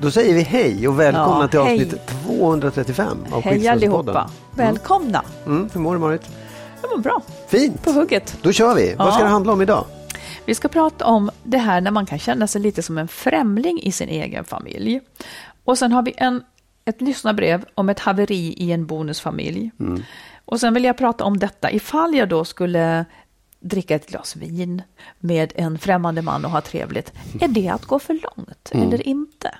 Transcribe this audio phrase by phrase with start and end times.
[0.00, 1.72] Då säger vi hej och välkomna Ja, till hej.
[1.82, 4.30] avsnitt 235 av Hej allihopa.
[4.54, 5.22] Välkomna.
[5.46, 6.22] Mm, hur mår du Marit?
[6.82, 7.22] Det var bra.
[7.48, 7.82] Fint!
[7.82, 8.38] På hugget.
[8.42, 8.94] Då kör vi.
[8.98, 9.24] Vad ska Ja.
[9.26, 9.84] det handla om idag?
[10.46, 13.80] Vi ska prata om det här när man kan känna sig lite som en främling
[13.82, 15.00] i sin egen familj.
[15.64, 16.42] Och sen har vi en,
[16.84, 19.70] ett lyssnarbrev om ett haveri i en bonusfamilj.
[20.44, 23.04] Och sen vill jag prata om detta ifall jag då skulle
[23.60, 24.82] dricka ett glas vin
[25.18, 27.12] med en främmande man och ha trevligt.
[27.40, 29.54] Är det att gå för långt eller inte?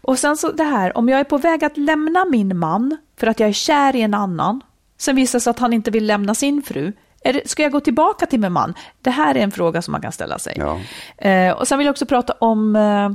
[0.00, 3.26] Och sen så det här, om jag är på väg att lämna min man för
[3.26, 4.60] att jag är kär i en annan,
[4.98, 6.92] sen visar det sig att han inte vill lämna sin fru,
[7.32, 8.74] det, ska jag gå tillbaka till min man?
[9.02, 10.56] Det här är en fråga som man kan ställa sig.
[10.56, 10.80] Ja.
[11.28, 13.12] Eh, och sen vill jag också prata om eh,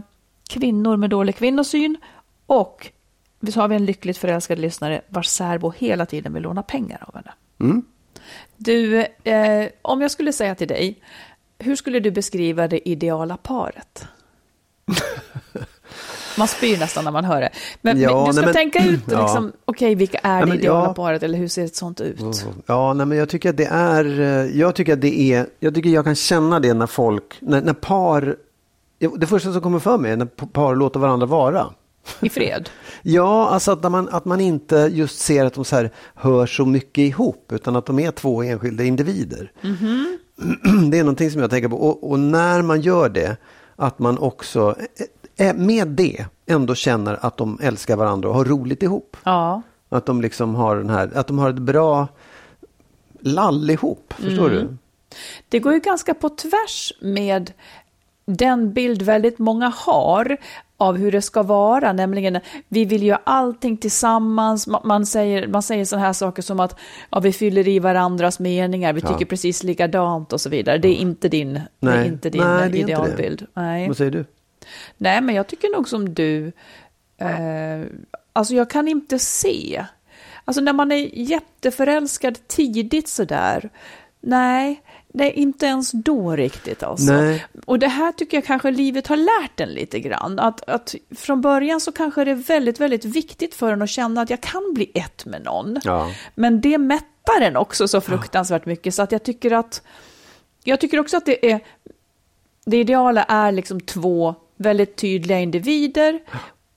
[0.49, 1.98] kvinnor med dålig kvinnosyn
[2.45, 2.92] och
[3.53, 7.15] så har vi en lyckligt förälskad lyssnare vars särbo hela tiden vill låna pengar av
[7.15, 7.31] henne.
[8.58, 11.02] Du, eh, om jag skulle säga till dig,
[11.59, 14.08] hur skulle du beskriva det ideala paret?
[16.41, 17.49] Man spyr nästan när man hör det.
[17.81, 19.21] Men, Ja, men du ska nej, men- tänka ut, Ja.
[19.21, 20.93] liksom, okej, vilka är Nej, det men ideala ja.
[20.93, 22.45] paret eller hur ser ett sånt ut?
[22.65, 25.75] Ja, nej, men jag tycker att det är, eh, jag tycker att det är, jag
[25.75, 28.35] tycker jag kan känna det när folk, när, när par,
[29.17, 31.65] det första som kommer för mig är när par låter varandra vara.
[32.21, 32.69] I fred?
[33.03, 36.65] Ja, alltså att, man, att man inte just ser att de så här hör så
[36.65, 39.52] mycket ihop, utan att de är två enskilda individer.
[40.91, 41.75] Det är någonting som jag tänker på.
[41.75, 43.37] Och, och när man gör det,
[43.75, 45.05] att man också eh,
[45.55, 49.17] med det ändå känner att de älskar varandra och har roligt ihop.
[49.23, 49.61] Ja.
[49.89, 52.08] Att de liksom har den här, att de har ett bra
[53.19, 54.77] lall ihop, förstår du?
[55.49, 57.52] Det går ju ganska på tvärs med
[58.25, 60.37] den bild väldigt många har
[60.77, 64.67] av hur det ska vara, nämligen vi vill göra allting tillsammans.
[64.67, 68.39] Ma- Man säger, man säger sådana här saker som att ja, vi fyller i varandras
[68.39, 70.77] meningar, vi tycker precis likadant och så vidare.
[70.77, 71.97] Det är inte din, det Nej.
[71.99, 72.81] är inte din Nej, det är inte det.
[72.81, 73.47] idealbild.
[73.53, 73.87] Nej.
[73.87, 74.25] Vad säger du?
[74.98, 76.52] Nej, men jag tycker nog som du.
[77.17, 77.86] Eh,
[78.33, 79.86] alltså jag kan inte se.
[80.45, 83.70] Alltså när man är jätteförälskad tidigt sådär.
[84.21, 84.83] Nej,
[85.14, 87.14] det är inte ens då riktigt alltså.
[87.14, 87.45] Nej.
[87.66, 90.39] Och det här tycker jag kanske livet har lärt en lite grann.
[90.39, 94.21] Att, att från början så kanske det är väldigt, väldigt viktigt för en att känna
[94.21, 95.80] att jag kan bli ett med någon.
[95.83, 96.11] Ja.
[96.36, 99.82] Men det mättar en också så fruktansvärt mycket så att jag tycker att
[100.64, 101.60] jag tycker också att det är
[102.66, 106.20] det ideala är liksom två väldigt tydliga individer.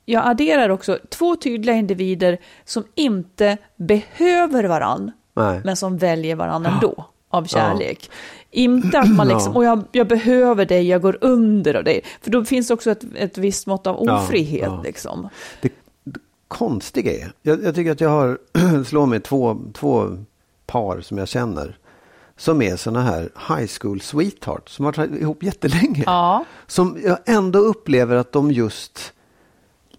[0.04, 5.60] Jag adderar också två tydliga individer som inte behöver varann, Nej.
[5.64, 8.10] men som väljer varann ändå av kärlek.
[8.50, 9.58] Inte att man liksom, Ja.
[9.58, 12.00] och jag, jag behöver dig, jag går under av dig.
[12.20, 14.62] För då finns också ett, ett visst mått av Ja, ofrihet.
[14.66, 14.82] ja.
[14.84, 15.28] Liksom.
[15.62, 15.72] Det,
[16.04, 18.38] det konstiga är, jag, jag tycker att jag har,
[18.84, 20.08] slår mig två, två
[20.66, 21.78] par som jag känner.
[22.36, 26.02] Som är sådana här high school sweethearts som har varit ihop jättelänge.
[26.06, 26.44] Ja.
[26.66, 29.12] Som jag ändå upplever att de just,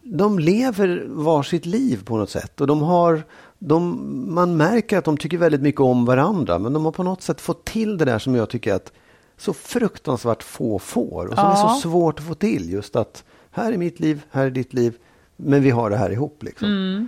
[0.02, 2.62] de lever varsitt liv på något sätt.
[2.62, 3.24] Och de har,
[3.60, 4.00] de,
[4.34, 6.60] man märker att de tycker väldigt mycket om varandra.
[6.60, 8.92] Men de har på något sätt fått till det där som jag tycker att
[9.38, 11.26] så fruktansvärt få får.
[11.28, 11.70] Och som är Ja.
[11.76, 12.70] så svårt att få till.
[12.70, 14.98] Just att här är mitt liv, här är ditt liv.
[15.38, 16.44] Men vi har det här ihop.
[16.44, 16.68] Liksom.
[16.68, 17.08] Mm.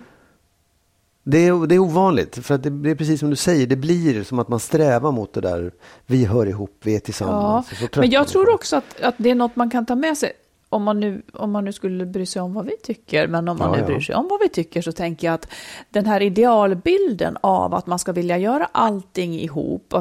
[1.29, 2.45] Det, är, det är ovanligt.
[2.45, 3.67] För att det, det är precis som du säger.
[3.67, 5.71] Det blir som att man strävar mot det där.
[6.05, 7.67] Vi hör ihop, vi är Ja, tillsammans.
[7.69, 10.31] Trött men jag tror också att, att det är något man kan ta med sig.
[10.69, 13.57] om man, nu, om man nu skulle bry sig om vad vi tycker, men om
[13.57, 13.85] man Ja, nu ja.
[13.85, 15.47] bryr sig om vad vi tycker så tänker jag att
[15.89, 19.93] den här idealbilden av att man ska vilja göra allting ihop,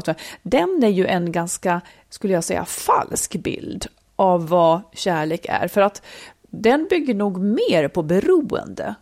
[0.42, 1.80] den är ju en ganska,
[2.10, 3.86] skulle jag säga, falsk bild
[4.16, 5.68] av vad kärlek är.
[5.68, 6.02] För att
[6.50, 8.94] den bygger nog mer på beroende.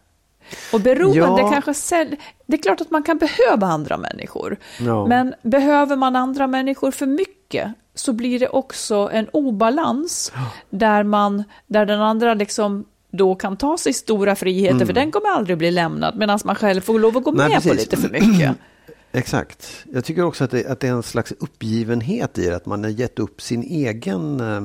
[0.73, 1.51] Och beroende Ja.
[1.53, 1.71] kanske...
[1.73, 4.57] säl- Det är klart att man kan behöva andra människor.
[4.81, 5.07] Ja.
[5.07, 10.33] Men behöver man andra människor för mycket så blir det också en obalans
[10.71, 15.29] där, man, där den andra liksom då kan ta sig stora friheter, för den kommer
[15.31, 17.39] aldrig bli lämnad, medan man själv får lov att gå Mm.
[17.39, 17.85] Nej, med på precis.
[17.93, 18.57] lite för mycket.
[19.13, 19.85] Exakt.
[19.93, 22.83] Jag tycker också att det, att det är en slags uppgivenhet i det, att man
[22.85, 24.63] har gett upp sin egen eh,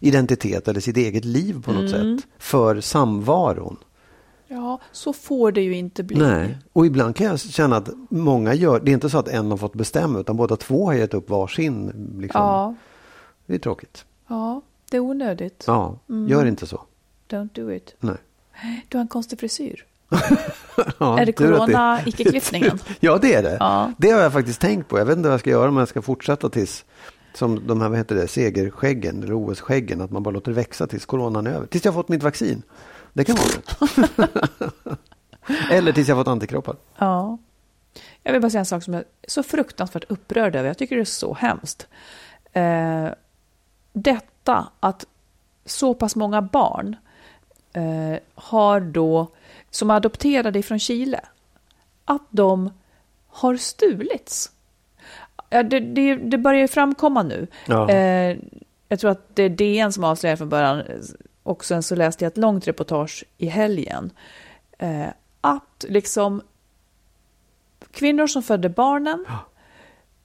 [0.00, 2.18] identitet eller sitt eget liv på något Mm.
[2.18, 3.76] sätt för samvaron.
[4.52, 6.16] Ja, så får det ju inte bli.
[6.18, 9.50] Nej, och ibland kan jag känna att många gör, det är inte så att en
[9.50, 11.86] har fått bestämma utan båda två har gett upp varsin.
[12.20, 12.40] Liksom.
[12.40, 12.74] Ja,
[13.46, 14.04] Det är tråkigt.
[14.28, 14.60] ja,
[14.90, 15.64] det är onödigt.
[15.66, 16.28] Ja, Mm.
[16.28, 16.80] gör inte så.
[17.28, 17.94] Don't do it.
[18.00, 18.16] Nej.
[18.88, 19.84] Du har en konstig frisyr.
[20.98, 22.78] Ja, Är det tur att corona icke-klippningen?
[23.00, 23.56] ja, det är det.
[23.60, 23.92] Ja.
[23.98, 24.98] Det har jag faktiskt tänkt på.
[24.98, 26.84] Jag vet inte vad jag ska göra om jag ska fortsätta tills
[27.34, 30.86] som de här, vad heter det, segerskäggen eller OS-skäggen, att man bara låter det växa
[30.86, 31.66] tills coronan är över.
[31.66, 32.62] Tills jag fått mitt vaccin.
[33.12, 33.76] Det kan vara rätt.
[35.70, 36.76] eller tills jag fått antikroppar.
[36.98, 37.38] Ja.
[38.22, 40.68] Jag vill bara säga en sak som jag är så fruktansvärt upprörd över.
[40.68, 41.86] Jag tycker det är så hemskt.
[42.52, 43.08] Eh,
[43.92, 45.06] detta att
[45.64, 46.96] så pass många barn
[47.72, 49.30] eh, har då,
[49.70, 51.20] som är adopterade från Chile,
[52.04, 52.70] att de
[53.28, 54.50] har stulits.
[55.48, 57.46] Det, det, det börjar ju framkomma nu.
[57.66, 57.90] Ja.
[57.90, 58.38] Eh,
[58.88, 60.82] jag tror att det är DN som avslöjar från början.
[61.42, 64.10] Och sen så läste jag ett långt reportage i helgen.
[64.78, 65.06] Eh,
[65.40, 66.42] att liksom
[67.90, 69.24] kvinnor som födde barnen,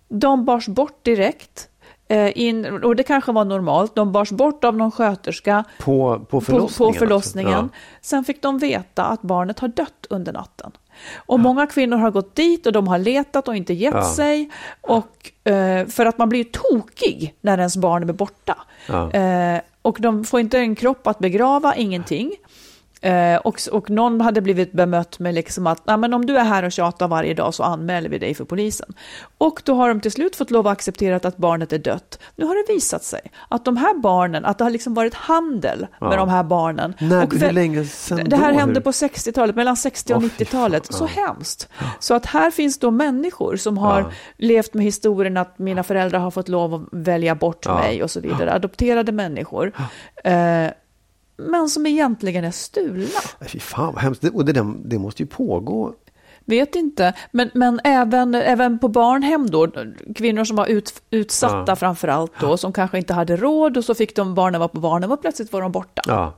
[0.08, 1.70] de bars bort direkt.
[2.10, 6.26] Eh, in, och det kanske var normalt, de bars bort av någon sköterska På, på
[6.26, 6.94] på, förlossningen.
[6.94, 7.54] på förlossningen.
[7.54, 7.76] alltså.
[8.02, 10.72] Sen fick de veta att barnet har dött under natten.
[11.16, 14.04] Och många kvinnor har gått dit och de har letat och inte gett Ja.
[14.16, 14.50] sig.
[14.82, 18.58] Och, eh, för att man blir tokig när ens barn är borta.
[18.88, 19.12] Ja.
[19.12, 22.32] Eh, och de får inte en kropp att begrava, ingenting.
[23.02, 26.44] Eh, och, och någon hade blivit bemött med liksom att "Nej, men om du är
[26.44, 28.94] här och tjatar varje dag så anmäler vi dig för polisen.
[29.38, 32.20] Och då har de till slut fått lov att acceptera att barnet är dött.
[32.36, 35.80] Nu har det visat sig att de här barnen, att det har liksom varit handel
[35.80, 36.16] med Ja.
[36.16, 36.94] de här barnen.
[37.00, 38.60] När, och hur länge sedan det här då?
[38.60, 40.88] hände Hur- på 60-talet, mellan 60 och Åh, fy 90-talet.
[40.88, 41.26] fan, Så ja.
[41.28, 41.70] hemskt.
[42.00, 44.12] Så att här finns då människor som har Ja.
[44.38, 47.76] levt med historien att mina föräldrar har fått lov att välja bort Ja.
[47.80, 48.54] mig och så vidare.
[48.54, 49.72] Adopterade människor.
[50.24, 50.68] Eh,
[51.38, 53.08] men som egentligen är stulna.
[53.40, 54.22] Nej, Fy fan vad hemskt.
[54.22, 55.94] Det- Och det, där- det måste ju pågå.
[56.46, 59.68] Vet inte, men, men även, även på barnhem då,
[60.16, 61.76] kvinnor som var ut, utsatta Ja.
[61.76, 64.80] framför allt då, som kanske inte hade råd och så fick de barnen vara på
[64.80, 66.02] barnhem och plötsligt var de borta.
[66.08, 66.34] Ja.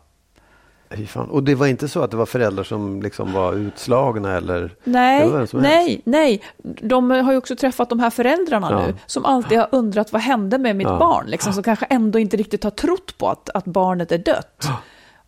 [1.29, 4.75] Och det var inte så att det var föräldrar som liksom var utslagna eller?
[4.83, 6.41] Nej, nej, nej.
[6.81, 8.87] De har ju också träffat de här föräldrarna Ja.
[8.87, 10.97] nu som alltid har undrat vad hände med mitt Ja.
[10.99, 14.67] barn, liksom, som kanske ändå inte riktigt har trott på att, att barnet är dött.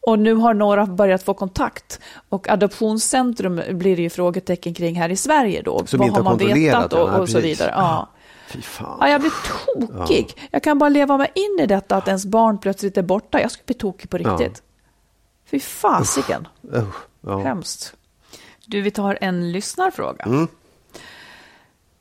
[0.08, 2.00] Och nu har några börjat få kontakt.
[2.30, 5.86] Och adoptionscentrum blir det ju frågetecken kring här i Sverige då.
[5.86, 7.74] Som vad inte har man vetat och, och så vidare.
[7.76, 8.10] Ja.
[9.00, 9.32] Ja, jag blir
[9.98, 10.28] tokig.
[10.52, 13.42] Jag kan bara leva mig in i detta att ens barn plötsligt är borta.
[13.42, 14.30] Jag skulle bli tokig på Ja.
[14.32, 14.64] riktigt.
[15.52, 16.48] Fy fasiken.
[16.76, 17.38] Usch, ja.
[17.40, 17.94] Hemskt.
[18.66, 20.24] Du, vi tar en lyssnarfråga.
[20.26, 20.48] Mm.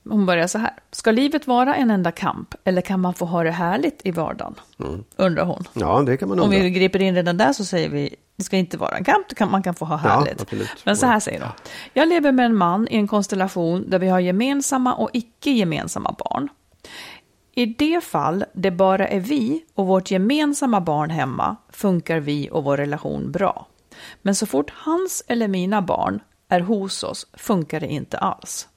[0.08, 0.70] Hon börjar så här.
[0.92, 4.54] Ska livet vara en enda kamp eller kan man få ha det härligt i vardagen?
[5.16, 5.64] Undrar hon.
[5.72, 6.58] ja, det kan man Om undra.
[6.62, 9.50] vi griper in redan där så säger vi det ska inte vara en kamp, kan,
[9.50, 10.42] man kan få ha härligt.
[10.42, 10.68] absolut.
[10.84, 11.50] Men så här säger hon.
[11.94, 16.14] Jag lever med en man i en konstellation där vi har gemensamma och icke gemensamma
[16.18, 16.48] barn.
[17.60, 22.64] I det fall det bara är vi och vårt gemensamma barn hemma funkar vi och
[22.64, 23.66] vår relation bra.
[24.22, 28.68] Men så fort hans eller mina barn är hos oss funkar det inte alls.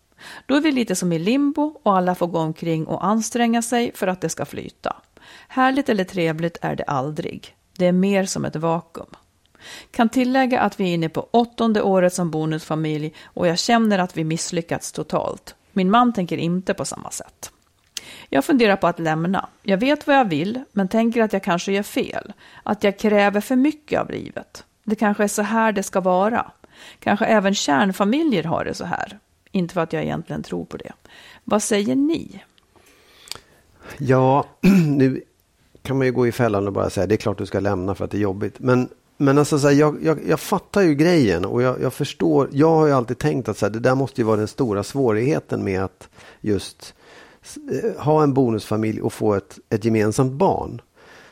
[0.46, 3.92] Då är vi lite som i limbo och alla får gå omkring och anstränga sig
[3.96, 4.96] för att det ska flyta.
[5.48, 7.56] Härligt eller trevligt är det aldrig.
[7.78, 9.10] Det är mer som ett vakuum.
[9.92, 14.18] Kan tillägga att vi är inne på åttonde året som bonusfamilj och jag känner att
[14.18, 15.56] vi misslyckats totalt.
[15.72, 17.53] Min man tänker inte på samma sätt.
[18.34, 19.50] Jag funderar på att lämna.
[19.64, 22.34] Jag vet vad jag vill, men tänker att jag kanske gör fel.
[22.64, 24.64] Att jag kräver för mycket av livet.
[24.84, 26.52] Det kanske är så här det ska vara.
[27.00, 29.20] Kanske även kärnfamiljer har det så här.
[29.52, 30.92] Inte för att jag egentligen tror på det.
[31.44, 32.44] Vad säger ni?
[33.98, 34.46] Ja,
[34.88, 35.22] nu
[35.82, 37.96] kan man ju gå i fällan och bara säga det är klart du ska lämna
[37.96, 38.60] för att det är jobbigt.
[38.60, 42.50] Men, men alltså, så här, jag, jag, jag fattar ju grejen och jag, jag förstår.
[42.52, 44.84] Jag har ju alltid tänkt att så här, det där måste ju vara den stora
[44.84, 46.10] svårigheten med att
[46.42, 46.94] just
[47.98, 50.82] ha en bonusfamilj och få ett, ett gemensamt barn.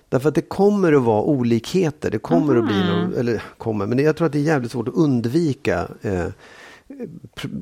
[0.09, 2.11] Därför att det kommer att vara olikheter.
[2.11, 4.87] Det kommer att bli någon, eller kommer, men jag tror att det är jävligt svårt
[4.87, 6.25] att undvika eh,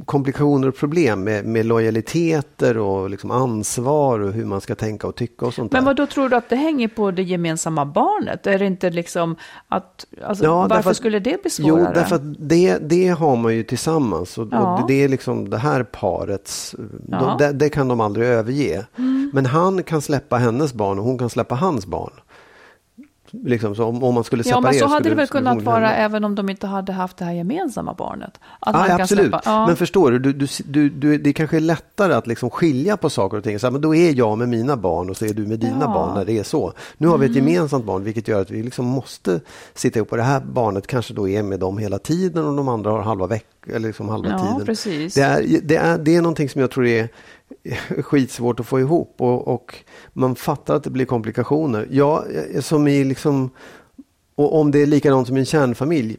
[0.05, 5.15] komplikationer och problem med, med lojaliteter och liksom ansvar och hur man ska tänka och
[5.15, 8.47] tycka och sånt Men vad då tror du att det hänger på det gemensamma barnet?
[8.47, 9.35] Är det inte liksom
[9.67, 11.93] att, alltså, Ja, varför att- skulle det bli Jo, svårare?
[11.93, 14.37] därför att det, det har man ju tillsammans.
[14.37, 14.81] Och, Ja.
[14.81, 16.75] och det är liksom det här parets,
[17.07, 17.17] Ja.
[17.25, 17.37] Mm.
[17.37, 18.85] det, det kan de aldrig överge.
[19.33, 22.11] Men han kan släppa hennes barn och hon kan släppa hans barn.
[23.31, 25.75] Liksom, så om, om man skulle Ja, separera men så hade det väl kunnat vara
[25.75, 25.95] hända.
[25.95, 28.39] även om de inte hade haft det här gemensamma barnet.
[28.59, 29.25] Att Ja, man kan absolut.
[29.31, 29.67] släppa- ja.
[29.67, 33.37] Men förstår du, du, du, du, det kanske är lättare att liksom skilja på saker
[33.37, 33.59] och ting.
[33.59, 35.71] Så här, men då är jag med mina barn och så är du med dina
[35.79, 35.83] Ja.
[35.85, 35.93] Mm.
[35.93, 36.73] barn när det är så.
[36.97, 39.39] Nu har vi ett gemensamt barn vilket gör att vi liksom måste
[39.73, 40.11] sitta ihop.
[40.11, 43.01] Och det här barnet kanske då är med dem hela tiden och de andra har
[43.01, 44.65] halva veck eller liksom halva Ja, tiden.
[44.65, 45.13] precis.
[45.13, 47.09] Det är, det, är, det är någonting som jag tror är
[48.01, 49.75] skitsvårt att få ihop och, och
[50.13, 51.87] man fattar att det blir komplikationer.
[51.91, 53.49] Ja, eh, som i liksom,
[54.35, 56.17] och om det är likadant som i en kärnfamilj.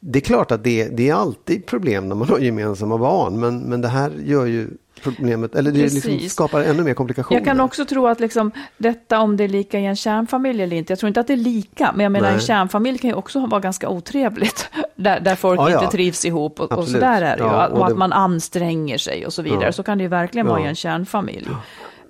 [0.00, 3.58] Det är klart att det, det är alltid problem när man har gemensamma barn, men,
[3.58, 4.68] men det här gör ju
[5.04, 7.40] problemet, eller det liksom skapar ännu mer komplikationer.
[7.40, 10.76] Jag kan också tro att liksom, detta om det är lika i en kärnfamilj eller
[10.76, 12.34] inte, jag tror inte att det är lika, men jag menar Nej.
[12.34, 15.78] en kärnfamilj kan ju också vara ganska otrevligt, där, där folk Ja, ja.
[15.80, 18.12] inte trivs ihop och, och sådär är det ju, Ja, och, och att det- man
[18.12, 21.48] anstränger sig och så vidare, så kan det ju verkligen vara i en kärnfamilj.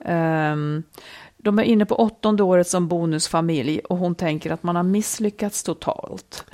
[0.05, 0.83] Ehm,
[1.39, 5.63] de är inne på åttonde året som bonusfamilj och hon tänker att man har misslyckats
[5.63, 6.45] totalt.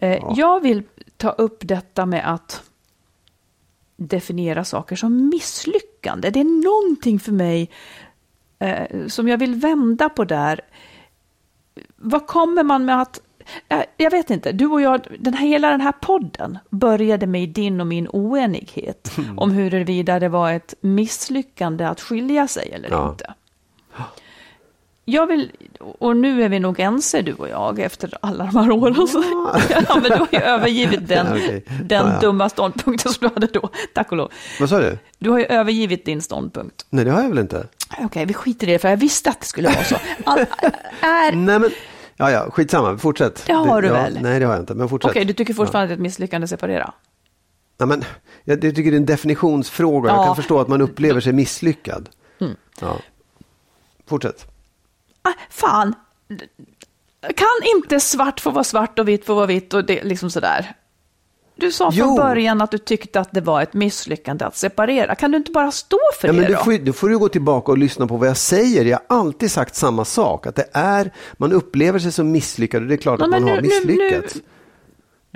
[0.00, 0.82] Eh, Jag vill
[1.16, 2.62] ta upp detta med att
[3.96, 6.30] definiera saker som misslyckande.
[6.30, 7.70] Det är någonting för mig
[8.58, 10.60] eh, som jag vill vända på där.
[11.96, 13.20] Vad kommer man med att...
[13.68, 17.48] eh, Jag vet inte, du och jag, den här, hela den här podden började med
[17.48, 23.10] din och min oenighet om huruvida det var ett misslyckande att skilja sig eller Ja.
[23.10, 23.34] inte.
[25.08, 25.52] Jag vill,
[25.98, 29.06] och nu är vi nog ense du och jag efter alla de här åren.
[29.08, 29.24] Så,
[29.88, 31.64] ja, men du har ju övergivit den, Okej.
[31.82, 32.20] den Ja, ja.
[32.20, 34.32] dumma ståndpunkten som du hade då, tack och lov.
[34.60, 34.98] Vad sa du?
[35.18, 36.86] Du har ju övergivit din ståndpunkt.
[36.90, 37.66] Nej, det har jag väl inte.
[37.98, 39.96] Okej, vi skiter i det, för jag visste att det skulle vara så.
[40.24, 40.38] All,
[41.00, 41.70] är, Nej, men,
[42.16, 43.42] ja, ja, skitsamma, fortsätt.
[43.46, 44.18] Det har du ja, väl?
[44.22, 45.10] Nej, det har jag inte, men fortsätt.
[45.10, 46.92] Okej, du tycker fortfarande att det är ett misslyckande att separera?
[47.78, 48.04] Ja, men,
[48.44, 50.10] jag, jag tycker det är en definitionsfråga.
[50.10, 50.24] Jag Ja.
[50.26, 52.08] kan förstå att man upplever sig misslyckad.
[52.40, 52.56] Mm.
[52.80, 52.96] Ja.
[54.06, 54.46] Fortsätt.
[55.28, 55.94] Ah, fan,
[57.36, 60.72] kan inte svart få vara svart och vitt få vara vitt och det liksom sådär?
[61.58, 62.16] Du sa från Jo.
[62.16, 65.14] början att du tyckte att det var ett misslyckande att separera.
[65.14, 66.64] Kan du inte bara stå för Ja, det men du då?
[66.64, 68.84] får, då får du gå tillbaka och lyssna på vad jag säger.
[68.84, 70.46] Jag har alltid sagt samma sak.
[70.46, 73.42] Att det är, man upplever sig som misslyckad och det är klart Ja, att man
[73.42, 74.34] har nu- nu- misslyckats.
[74.34, 74.50] nu- Ja,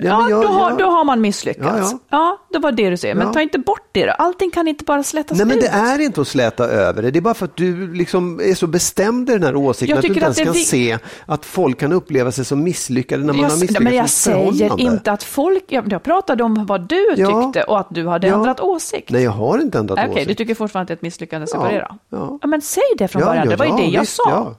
[0.07, 1.67] Ja, men jag- då, har, jag- då har man misslyckats.
[1.67, 2.37] Ja, Ja, ja.
[2.49, 3.15] det var det du säger.
[3.15, 3.33] Men Ja.
[3.33, 4.11] ta inte bort det då.
[4.11, 5.63] Allting kan inte bara slätas Nej men ut.
[5.63, 7.11] det är inte att släta över det.
[7.11, 9.97] Det är bara för att du liksom är så bestämd i den här åsikten Jag
[9.97, 13.23] att du inte att ens kan vi- se att folk kan uppleva sig som misslyckade
[13.23, 15.63] när man har jag, misslyckats men jag säger inte att folk...
[15.67, 19.09] Jag, jag pratade om vad du tyckte och att du hade ändrat åsikt.
[19.09, 20.27] Nej, jag har inte ändrat Okej, åsikt.
[20.27, 21.95] du tycker fortfarande att det är ett misslyckande att separera?
[22.09, 22.39] ja.
[22.47, 24.55] men säg det från Ja, början, ja, det var ju det jag visst, sa.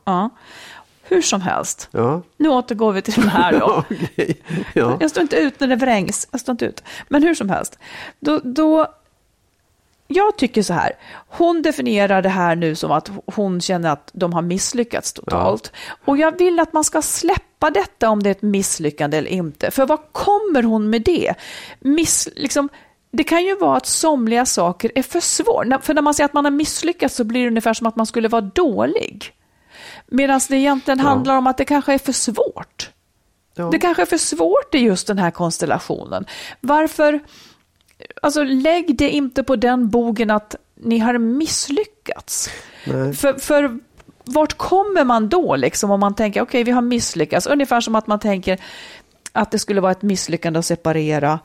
[1.02, 1.08] Ja.
[1.10, 1.16] Ja.
[1.16, 2.22] Hur som helst, Ja.
[2.36, 3.84] nu återgår vi till den här då.
[3.90, 4.42] Okej.
[4.74, 4.96] Ja.
[5.00, 6.28] Jag står inte ut när det vrängs.
[6.30, 6.82] Jag står inte ut.
[7.08, 7.78] Men hur som helst.
[8.20, 8.86] Då, då,
[10.08, 10.92] jag tycker så här.
[11.28, 15.72] Hon definierar det här nu som att hon känner att de har misslyckats totalt.
[16.04, 19.70] Och jag vill att man ska släppa detta om det är ett misslyckande eller inte.
[19.70, 21.34] För vad kommer hon med det?
[21.80, 22.68] Miss, liksom,
[23.10, 25.78] det kan ju vara att somliga saker är för svåra.
[25.82, 28.06] För när man säger att man har misslyckats så blir det ungefär som att man
[28.06, 29.32] skulle vara dålig.
[30.12, 32.90] Medan det egentligen handlar om att det kanske är för svårt.
[33.54, 33.68] Ja.
[33.72, 36.26] Det kanske är för svårt i just den här konstellationen.
[36.60, 37.20] Varför,
[38.22, 42.50] alltså lägg det inte på den bogen att ni har misslyckats.
[42.86, 43.14] Nej.
[43.14, 43.78] För, för
[44.24, 47.46] vart kommer man då liksom om man tänker okej vi har misslyckats?
[47.46, 48.60] Ungefär som att man tänker
[49.32, 51.40] att det skulle vara ett misslyckande att separera.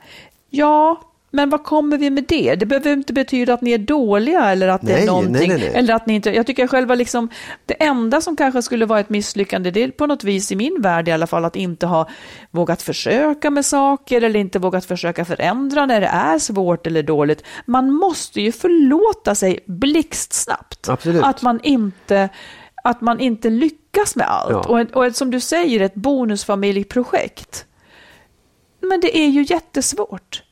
[0.50, 2.54] Ja, men vad kommer vi med det?
[2.54, 5.48] Det behöver inte betyda att ni är dåliga eller att det Nej, är någonting.
[5.48, 5.70] nej, nej.
[5.74, 7.28] Eller att ni inte, jag tycker själva liksom,
[7.66, 10.80] det enda som kanske skulle vara ett misslyckande, det är på något vis i min
[10.82, 12.08] värld i alla fall, att inte ha
[12.50, 17.42] vågat försöka med saker eller inte vågat försöka förändra när det är svårt eller dåligt.
[17.66, 20.88] Man måste ju förlåta sig blixtsnabbt.
[20.88, 21.22] Absolut.
[21.24, 22.28] Att man inte,
[22.84, 24.50] att man inte lyckas med allt.
[24.52, 24.64] Ja.
[24.68, 27.64] Och, ett- och ett, som du säger, ett bonusfamiljeprojekt.
[28.80, 30.42] Men det är ju jättesvårt.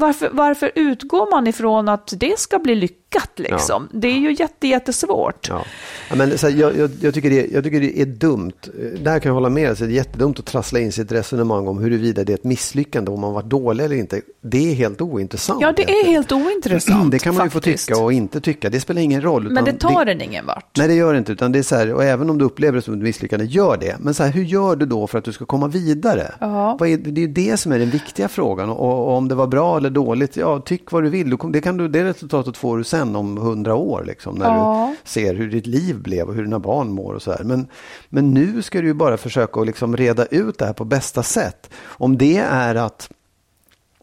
[0.00, 2.99] Varför, varför utgår man ifrån att det ska bli lyckat?
[3.10, 3.88] Lyckat liksom.
[3.92, 5.48] Det är ju jätte, jättesvårt.
[5.48, 5.64] Ja.
[6.10, 8.52] Ja, men, så här, jag, jag, jag, tycker det, jag tycker det är dumt.
[9.00, 9.78] Där kan jag hålla med.
[9.78, 13.10] Så det är jättedumt att trassla in ett resonemang om huruvida det är ett misslyckande,
[13.10, 14.20] om man varit dålig eller inte.
[14.40, 15.62] Det är helt ointressant.
[15.62, 17.10] Ja, det är helt ointressant.
[17.10, 17.66] Det kan man faktiskt.
[17.66, 18.70] ju få tycka och inte tycka.
[18.70, 19.50] Det spelar ingen roll.
[19.50, 20.76] Men det tar den ingen vart.
[20.78, 21.32] Nej, det gör det inte.
[21.32, 23.76] Utan det är så här, och även om du upplever det som ett misslyckande, gör
[23.76, 23.96] det.
[24.00, 26.34] Men så här, hur gör du då för att du ska komma vidare?
[26.40, 26.86] Ja.
[26.86, 28.70] Är, det är ju det som är den viktiga frågan.
[28.70, 31.30] Och, och om det var bra eller dåligt, ja, tyck vad du vill.
[31.30, 34.94] Du Det, kan du, det resultatet får du sen om hundra år, liksom, när Ja.
[35.04, 37.44] du ser hur ditt liv blev och hur dina barn mår och så här.
[37.44, 37.66] Men,
[38.08, 41.22] men nu ska du ju bara försöka att liksom reda ut det här på bästa
[41.22, 41.70] sätt.
[41.84, 43.10] Om det är att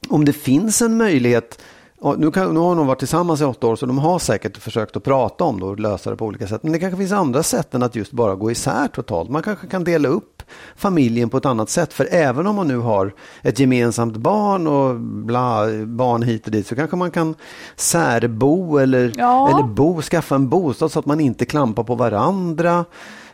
[0.10, 1.60] om det finns en möjlighet
[2.01, 4.58] Ja, nu, kan, nu har de varit tillsammans i åtta år så de har säkert
[4.58, 6.63] försökt att prata om det och lösa det på olika sätt.
[6.63, 9.30] Men det kanske finns andra sätt än att just bara gå isär totalt.
[9.30, 10.44] Man kanske kan dela upp
[10.75, 11.94] familjen på ett annat sätt.
[11.94, 16.68] För även om man nu har ett gemensamt barn och bla, barn hit och dit
[16.68, 17.36] så kanske man kan
[17.75, 19.50] särbo eller, Ja.
[19.50, 22.86] eller bo, skaffa en bostad så att man inte klampar på varandra.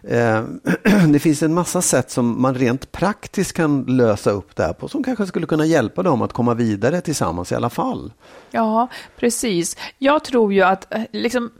[0.07, 0.43] Eh,
[1.13, 4.87] det finns en massa sätt som man rent praktiskt kan lösa upp det här på
[4.87, 8.13] som kanske skulle kunna hjälpa dem att komma vidare tillsammans i alla fall.
[8.51, 9.77] Ja, precis.
[9.97, 11.51] Jag tror ju att eh, liksom,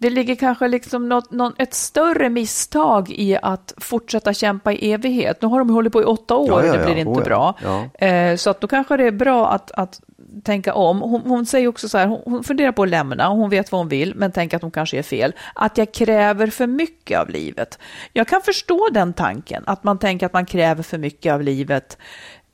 [0.00, 5.42] det ligger kanske liksom något, någon, ett större misstag i att fortsätta kämpa i evighet.
[5.42, 6.84] Nu har de hållit på i åtta år, Ja, ja, det ja.
[6.84, 7.24] blir inte Oh, ja.
[7.24, 7.54] bra.
[7.98, 8.06] Ja.
[8.06, 10.00] Eh, så att då kanske det är bra att, att
[10.44, 11.00] tänka om.
[11.00, 13.80] Hon, hon säger också så här, hon, hon funderar på att lämna, hon vet vad
[13.80, 15.32] hon vill, men tänker att hon kanske är fel.
[15.54, 17.78] Att jag kräver för mycket av livet.
[18.12, 21.98] Jag kan förstå den tanken, att man tänker att man kräver för mycket av livet.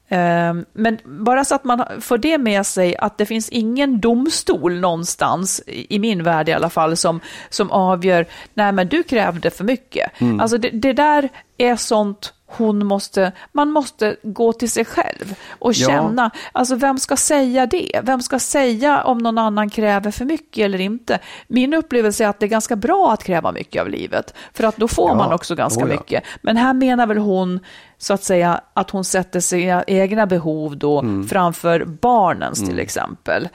[0.09, 4.81] Ehm, Men bara så att man får det med sig att det finns ingen domstol
[4.81, 7.21] någonstans, i min värld i alla fall, som,
[7.51, 10.11] som avgör, nej men du krävde för mycket.
[10.41, 15.73] Alltså det, det där är sånt hon måste, man måste gå till sig själv och
[15.73, 15.89] Ja.
[15.89, 18.01] känna, alltså vem ska säga det?
[18.03, 21.19] Vem ska säga om någon annan kräver för mycket eller inte?
[21.49, 24.77] Min upplevelse är att det är ganska bra att kräva mycket av livet, för att
[24.77, 25.15] då får Ja.
[25.15, 25.97] man också ganska Oh ja.
[25.97, 26.25] mycket.
[26.43, 27.61] Men här menar väl hon
[27.99, 31.29] så att säga att hon sätter sina egna behov då Mm.
[31.29, 33.49] framför barnens till exempel.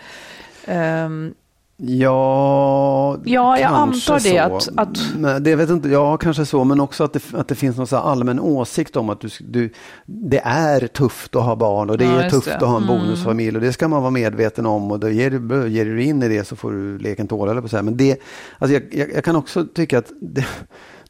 [0.65, 1.33] Ehm,
[1.83, 6.79] Ja, Ja, jag antar det, att- att- Men det vet inte, ja, kanske så, men
[6.79, 9.69] också att det, att det finns någon så allmän åsikt om att du, du,
[10.05, 12.55] det är tufft att ha barn och det Ja, är tufft det.
[12.55, 12.97] att ha en Mm.
[12.97, 16.23] bonusfamilj och det ska man vara medveten om och då ger du, ger du in
[16.23, 17.83] i det så får du leken tåla, eller på så här.
[17.83, 18.17] Men det,
[18.59, 20.45] alltså jag, jag, jag kan också tycka att det,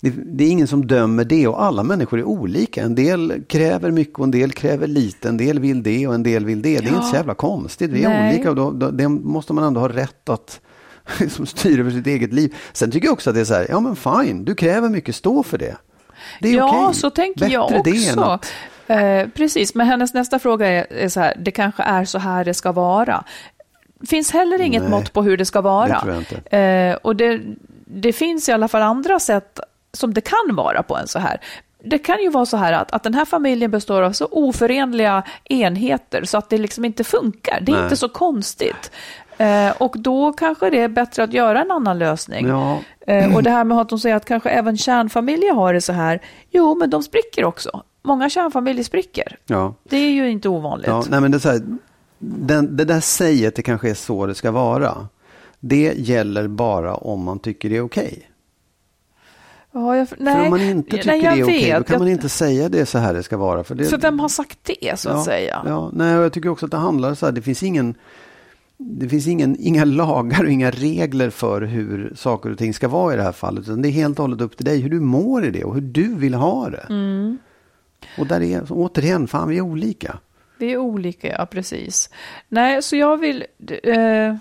[0.01, 2.83] det, det är ingen som dömer det och alla människor är olika.
[2.83, 5.29] En del kräver mycket och en del kräver lite.
[5.29, 6.79] En del vill det och en del vill det.
[6.79, 6.95] Det är Ja.
[6.95, 7.91] inte så jävla konstigt.
[7.91, 8.33] Vi är Nej.
[8.35, 10.59] olika och då, då, det måste man ändå ha rätt att
[11.29, 12.55] som styr över sitt eget liv.
[12.73, 15.15] Sen tycker jag också att det är så här, ja men fine, du kräver mycket,
[15.15, 15.75] stå för det.
[16.41, 16.99] Det är ja, okej.
[16.99, 18.21] så tänker Bättre jag det också.
[18.21, 18.51] att,
[18.87, 22.45] Eh, precis, men hennes nästa fråga är, är så här, det kanske är så här
[22.45, 23.23] det ska vara.
[24.07, 26.01] finns heller inget Nej, mått på hur det ska vara.
[26.49, 26.57] det.
[26.57, 27.41] Eh, och det,
[27.85, 29.59] det finns i alla fall andra sätt
[29.93, 31.41] som det kan vara på en så här.
[31.83, 35.23] Det kan ju vara så här att, att den här familjen består av så oförenliga
[35.43, 37.59] enheter så att det liksom inte funkar.
[37.61, 37.83] Det är Nej.
[37.83, 38.91] inte så konstigt.
[39.37, 42.47] Eh, och då kanske det är bättre att göra en annan lösning.
[42.47, 42.79] Ja.
[43.07, 45.93] Eh, och det här med att de säger att kanske även kärnfamiljer har det så
[45.93, 46.21] här.
[46.49, 47.83] Jo, men de spricker också.
[48.03, 49.37] Många kärnfamiljer spricker.
[49.45, 49.73] ja.
[49.83, 50.87] Det är ju inte ovanligt.
[50.87, 51.61] Ja, nej men det, är så här,
[52.19, 55.07] den, det där säget, det kanske är så det ska vara.
[55.59, 58.30] Det gäller bara om man tycker det är okej.
[59.73, 61.87] Ja, jag, nej, För om man inte tycker nej, det är okej, då vet.
[61.87, 63.63] kan man Jag- inte säga det så här det ska vara.
[63.63, 65.61] För, det, För vem har sagt det, så att ja, säga?
[65.65, 67.95] Ja, nej, och jag tycker också att det handlar så här, det finns ingen
[68.77, 73.13] det finns ingen, inga lagar och inga regler för hur saker och ting ska vara
[73.13, 73.63] i det här fallet.
[73.63, 75.73] Utan det är helt och hållet upp till dig hur du mår i det och
[75.75, 76.85] hur du vill ha det.
[76.89, 77.37] Mm.
[78.17, 80.17] Och där är, återigen, fan vi är olika.
[80.57, 82.09] Vi är olika, ja precis.
[82.49, 83.45] Nej, så jag vill...
[83.83, 84.35] Eh,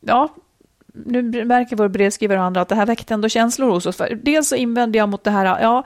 [0.00, 0.28] ja,
[0.92, 3.96] nu märker vår brevskrivare och andra att det här väckte ändå känslor hos oss.
[3.96, 5.84] För dels så invänder jag mot det här, ja,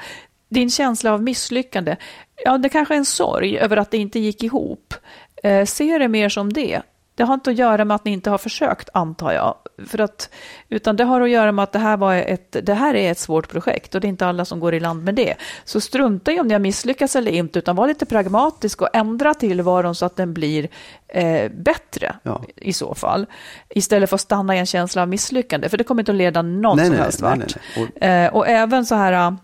[0.49, 1.97] din känsla av misslyckande.
[2.45, 4.95] Ja, det kanske är en sorg över att det inte gick ihop.
[5.43, 6.83] Eh, se det mer som det.
[7.17, 9.55] Det har inte att göra med att ni inte har försökt, antar jag.
[9.87, 10.31] För att,
[10.69, 13.19] utan det har att göra med att det här, var ett, det här är ett
[13.19, 15.35] svårt projekt och det är inte alla som går i land med det.
[15.65, 19.35] Så strunta i om ni har misslyckats eller inte, utan var lite pragmatisk och ändra
[19.35, 20.69] tillvaron så att den blir
[21.09, 22.43] eh, bättre Ja.
[22.57, 23.27] i så fall.
[23.69, 26.43] Istället för att stanna i en känsla av misslyckande, för det kommer inte att leda
[26.43, 27.39] någon Nej, som nej, helst vart.
[27.39, 27.85] nej, nej.
[27.97, 29.37] Och- Eh, och även så här...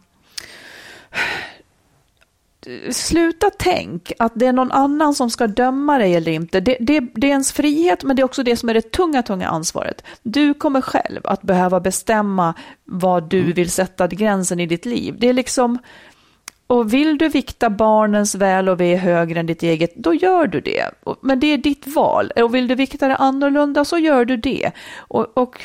[2.90, 6.60] Sluta tänk att det är någon annan som ska döma dig eller inte.
[6.60, 9.22] Det, det, det är ens frihet, men det är också det som är det tunga,
[9.22, 10.04] tunga ansvaret.
[10.22, 13.52] Du kommer själv att behöva bestämma var du Mm.
[13.52, 15.16] vill sätta gränsen i ditt liv.
[15.18, 15.78] Det är liksom...
[16.66, 20.60] och vill du vikta barnens väl och ve högre än ditt eget, då gör du
[20.60, 20.90] det.
[21.20, 22.30] Men det är ditt val.
[22.30, 24.70] Och vill du vikta det annorlunda så gör du det.
[24.96, 25.60] Och, och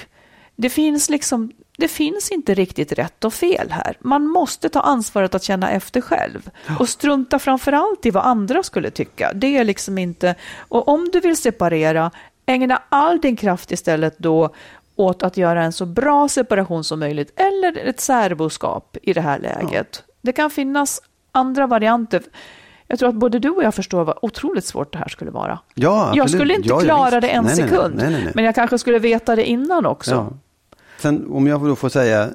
[0.56, 3.98] det finns liksom, det finns inte riktigt rätt och fel här.
[4.00, 6.50] Man måste ta ansvaret att känna efter själv.
[6.80, 9.32] Och strunta framför allt i vad andra skulle tycka.
[9.36, 12.12] Det är liksom inte, och om du vill separera,
[12.46, 14.50] ägna all din kraft istället då
[14.96, 19.40] åt att göra en så bra separation som möjligt, eller ett särboskap i det här
[19.40, 20.04] läget.
[20.22, 22.22] Det kan finnas andra varianter.
[22.88, 25.60] Jag tror att både du och jag förstår vad otroligt svårt det här skulle vara.
[25.74, 26.18] Ja, absolut.
[26.18, 28.32] Jag skulle inte Ja, ja, klara det en Nej, sekund, nej, nej.
[28.36, 30.38] men jag kanske skulle veta det innan också.
[31.00, 32.30] Sen om jag då får säga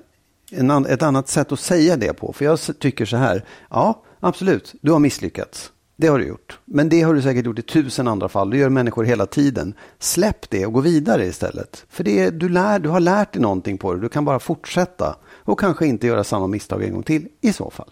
[0.50, 2.32] en ett annat sätt att säga det på.
[2.32, 3.44] För jag tycker så här.
[3.70, 4.74] Ja, absolut.
[4.80, 5.72] Du har misslyckats.
[5.96, 6.58] Det har du gjort.
[6.64, 8.50] Men det har du säkert gjort i tusen andra fall.
[8.50, 9.74] Det gör människor hela tiden.
[9.98, 11.84] Släpp det och gå vidare istället.
[11.88, 14.00] För det, är- du, lär, du har lärt dig någonting på det.
[14.00, 15.16] Du kan bara fortsätta.
[15.44, 17.90] Och kanske inte göra samma misstag en gång till i så fall.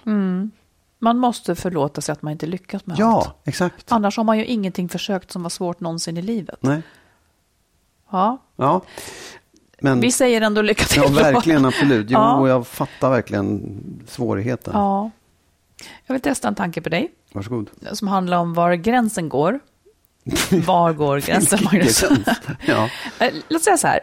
[0.98, 3.00] Man måste förlåta sig att man inte lyckats med allt.
[3.00, 3.92] Ja, exakt.
[3.92, 6.59] Annars har man ju ingenting försökt som var svårt någonsin i livet.
[6.61, 6.83] Nej.
[8.11, 8.83] Ja, Ja.
[9.81, 11.03] Men, vi säger ändå lycka till.
[11.03, 12.07] ja, verkligen, absolut.
[12.11, 12.35] Jo, Ja.
[12.37, 13.62] och jag fattar verkligen
[14.09, 14.73] svårigheten.
[14.77, 15.11] Ja.
[16.07, 17.71] Jag vill testa en tanke på dig Varsågod.
[17.93, 19.61] som handlar om var gränsen går.
[20.66, 22.05] Var går gränsen, Magnus?
[22.66, 22.88] ja.
[23.19, 24.01] Eh, Låt säga så här.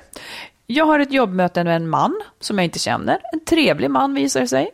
[0.70, 3.20] Jag har ett jobbmöte med en man som jag inte känner.
[3.34, 4.70] En trevlig man visar det sig.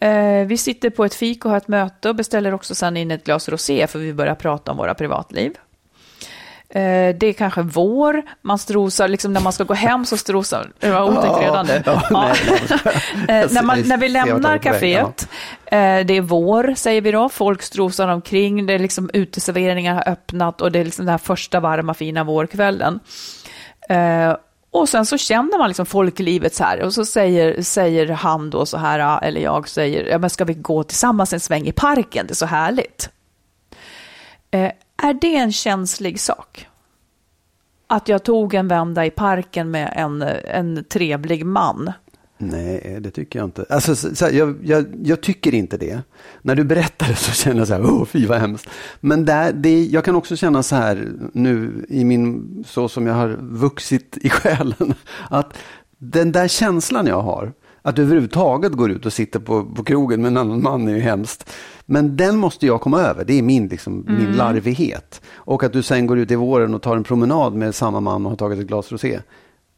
[0.00, 3.10] Eh, Vi sitter på ett fik och har ett möte och beställer också sen in
[3.10, 5.52] ett glas rosé för vi börjar prata om våra privatliv.
[6.74, 10.72] Eh, Det är kanske vår, man strosar, liksom när man ska gå hem så strosar,
[10.78, 11.82] det var otäckt redan nu.
[11.86, 12.34] Ja, Ja.
[13.28, 15.28] nej, Eh, när, man, när vi lämnar kaféet,
[15.66, 20.08] eh, det är vår säger vi då, folk strosar omkring, det är liksom uteserveringar har
[20.12, 23.00] öppnat och det är liksom den här första varma fina vårkvällen.
[24.70, 28.66] Och sen så känner man liksom folklivet så här och så säger, säger han då
[28.66, 32.26] så här, eller jag säger, ja men ska vi gå tillsammans en sväng i parken,
[32.26, 33.10] det är så härligt.
[35.02, 36.68] Är det en känslig sak?
[37.86, 41.92] Att jag tog en vända i parken med en, en trevlig man.
[42.38, 43.64] Nej, det tycker jag inte.
[43.68, 46.00] Alltså, så, så jag, jag, jag tycker inte det.
[46.42, 48.68] När du berättar det så känner jag så här, åh fy vad hemskt.
[49.00, 53.14] Men där, det, jag kan också känna så här nu i min, så som jag
[53.14, 54.94] har vuxit i själen,
[55.30, 55.58] att
[55.98, 60.22] den där känslan jag har, att du överhuvudtaget går ut och sitter på, på krogen
[60.22, 61.50] med en annan man är ju hemskt.
[61.86, 65.20] Men den måste jag komma över, det är min, liksom, min larvighet.
[65.34, 68.24] Och att du sen går ut i våren och tar en promenad med samma man
[68.24, 69.20] och har tagit ett glas rosé.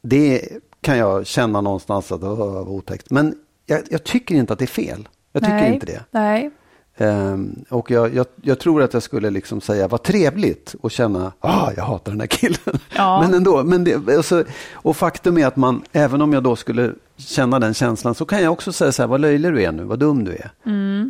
[0.02, 0.48] Det
[0.80, 3.10] kan jag känna någonstans att det var otäckt.
[3.10, 3.34] Men
[3.66, 5.08] jag, jag tycker inte att det är fel.
[5.32, 6.04] Jag tycker Nej, inte det.
[6.10, 6.50] Nej.
[6.96, 11.32] Ehm, och jag, jag, jag tror att jag skulle liksom säga vad trevligt och känna
[11.40, 12.58] ah, jag hatar den här killen.
[12.96, 13.20] Ja.
[13.22, 16.92] Men ändå, men det, alltså, och faktum är att man, även om jag då skulle
[17.16, 19.84] känna den känslan så kan jag också säga så här, vad löjlig du är nu,
[19.84, 20.50] vad dum du är.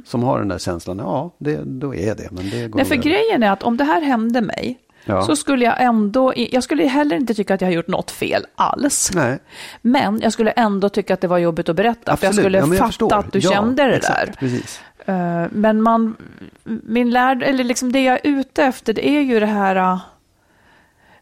[0.07, 2.29] Som har den där känslan, ja, det, då är det.
[2.31, 2.70] Men det går Mm.
[2.75, 3.03] Nej, för över.
[3.05, 5.23] grejen är att om det här hände mig Ja.
[5.23, 8.47] så skulle jag ändå, jag skulle heller inte tycka att jag har gjort något fel
[8.55, 9.11] alls.
[9.14, 9.38] Nej.
[9.83, 12.42] Men jag skulle ändå tycka att det var jobbigt att berätta, för jag Absolut.
[12.44, 13.14] skulle Ja, jag fatta förstår.
[13.14, 14.35] att du Ja, kände det exakt, där.
[14.38, 14.81] Precis.
[15.06, 16.16] Eh, Men man,
[16.64, 19.76] min lärd, eller liksom det jag är ute efter, det är ju det här...
[19.76, 19.98] uh,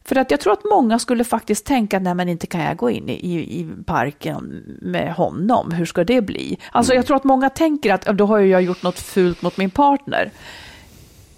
[0.05, 2.91] För att jag tror att många skulle faktiskt tänka, nej men inte kan jag gå
[2.91, 6.59] in i, i, i parken med honom, hur ska det bli?
[6.73, 9.57] Alltså jag tror att många tänker att "Ja, då har jag gjort något fult mot
[9.57, 10.31] min partner.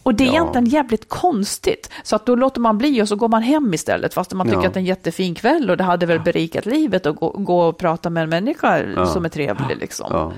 [0.03, 0.33] Och det är Ja.
[0.33, 1.91] egentligen jävligt konstigt.
[2.03, 4.61] Så att då låter man bli och så går man hem istället, fast man tycker
[4.63, 4.67] Ja.
[4.69, 7.61] att det är en jättefin kväll och det hade väl berikat livet att gå, gå
[7.69, 9.07] och prata med en människa Ja.
[9.07, 9.77] som är trevlig.
[9.81, 10.33] Liksom.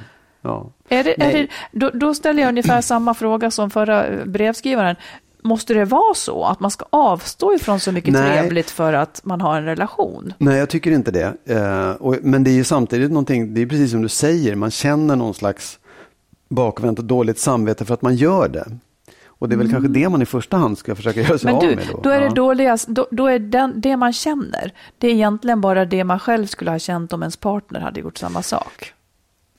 [0.47, 0.71] Ja.
[0.89, 4.97] Är det, är det, då, då ställer jag ungefär samma fråga som förra brevskrivaren.
[5.43, 8.39] Måste det vara så att man ska avstå ifrån så mycket Nej.
[8.39, 10.33] trevligt för att man har en relation?
[10.39, 11.35] Nej, jag tycker inte det.
[11.45, 15.17] Eh, men det är ju samtidigt någonting, det är precis som du säger, man känner
[15.17, 15.79] någon slags
[16.49, 18.65] bakvänt och dåligt samvete för att man gör det.
[19.39, 21.61] Och det är väl kanske det man i första hand ska försöka göra sig Mm.
[21.63, 22.01] Men av du, med då.
[22.03, 25.85] då är det dåliga, då, då är den, det man känner, det är egentligen bara
[25.85, 28.93] det man själv skulle ha känt om ens partner hade gjort samma sak.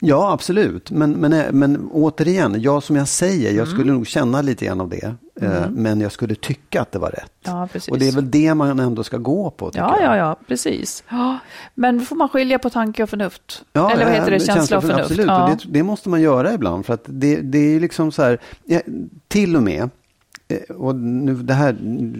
[0.00, 0.90] Ja, absolut.
[0.90, 3.58] Men, men, eh, men återigen, ja, som jag säger, Mm.
[3.58, 5.14] jag skulle nog känna lite grann av det.
[5.40, 7.32] Eh, men jag skulle tycka att det var rätt.
[7.44, 7.88] Ja, precis.
[7.88, 9.70] Och det är väl det man ändå ska gå på.
[9.74, 10.06] Ja, jag.
[10.10, 11.04] ja, ja, precis.
[11.08, 11.38] Ja,
[11.74, 13.64] men då får man skilja på tanke och förnuft.
[13.72, 15.00] Ja, Eller vad heter det, ja, känsla och förnuft.
[15.00, 15.44] Absolut, Ja.
[15.52, 16.86] och det, det måste man göra ibland.
[16.86, 18.38] För att det, det är liksom så här,
[19.28, 19.90] till och med,
[20.48, 21.76] eh, och nu, det här,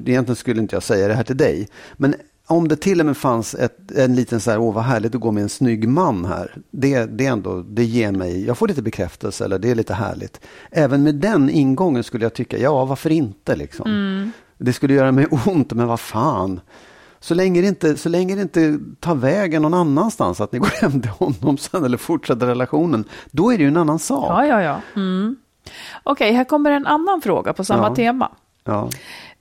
[0.06, 2.14] egentligen skulle inte jag säga det här till dig, men
[2.48, 5.20] om det till och med fanns ett, en liten så här, åh vad härligt att
[5.20, 6.54] gå med en snygg man här.
[6.70, 10.40] Det, det, ändå, det ger mig, jag får lite bekräftelse eller det är lite härligt.
[10.70, 13.90] Även med den ingången skulle jag tycka, ja varför inte liksom.
[13.90, 14.30] Mm.
[14.58, 16.60] Det skulle göra mig ont, men vad fan.
[17.20, 20.80] Så länge, det inte, så länge det inte tar vägen någon annanstans, att ni går
[20.82, 24.30] hem till honom sen eller fortsätter relationen, då är det ju en annan sak.
[24.30, 24.80] Ja, ja, ja.
[24.96, 25.36] Mm.
[26.02, 27.94] Okej, här kommer en annan fråga på samma Ja.
[27.94, 28.30] tema.
[28.64, 28.90] Ja.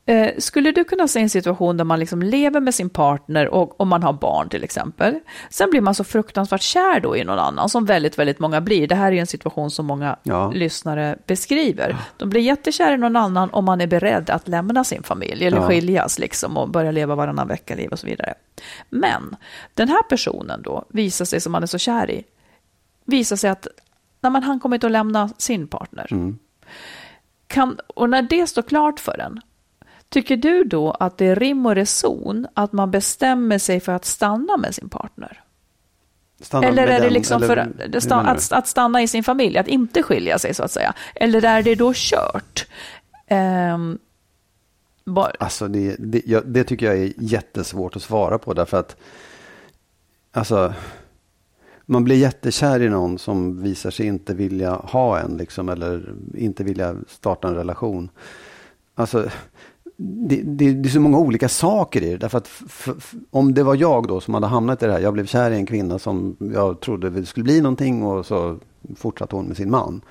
[0.10, 3.80] Eh, skulle du kunna se en situation där man liksom lever med sin partner och,
[3.82, 5.20] och man har barn till exempel.
[5.50, 8.88] Sen blir man så fruktansvärt kär då i någon annan, som väldigt, väldigt många blir.
[8.88, 10.52] Det här är ju en situation som många Ja.
[10.52, 11.96] lyssnare beskriver.
[12.18, 15.58] De blir jättekära i någon annan om man är beredd att lämna sin familj eller
[15.58, 15.68] Ja.
[15.68, 18.34] skiljas liksom och börja leva varannan vecka-liv och så vidare.
[18.90, 19.36] Men
[19.74, 22.24] den här personen då visar sig, som man är så kär i,
[23.06, 23.68] visar sig att
[24.22, 26.08] när man han kommit att lämna sin partner,
[27.48, 29.42] kan, och när det står klart för en,
[30.10, 34.06] tycker du då att det är rim och reson att man bestämmer sig för att
[34.06, 35.44] stanna med sin partner?
[36.42, 39.58] Stanna eller är det den, liksom eller för hur att, att, stanna i sin familj,
[39.58, 40.94] att inte skilja sig så att säga?
[41.16, 42.68] Eller är det då kört?
[43.28, 43.98] Ehm,
[45.06, 48.96] bara, Alltså det, det, jag, det tycker jag är jättesvårt att svara på därför att
[50.32, 50.74] alltså,
[51.86, 56.64] man blir jättekär i någon som visar sig inte vilja ha en liksom, eller inte
[56.64, 58.10] vilja starta en relation.
[58.96, 59.30] Alltså,
[59.98, 62.18] det, det, det är så många olika saker i det.
[62.18, 65.00] Därför att f, f, om det var jag då som hade hamnat i det här.
[65.00, 68.60] Jag blev kär i en kvinna som jag trodde det skulle bli någonting och så
[68.96, 70.02] fortsatte hon med sin man.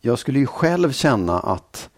[0.00, 1.90] Jag skulle ju själv känna att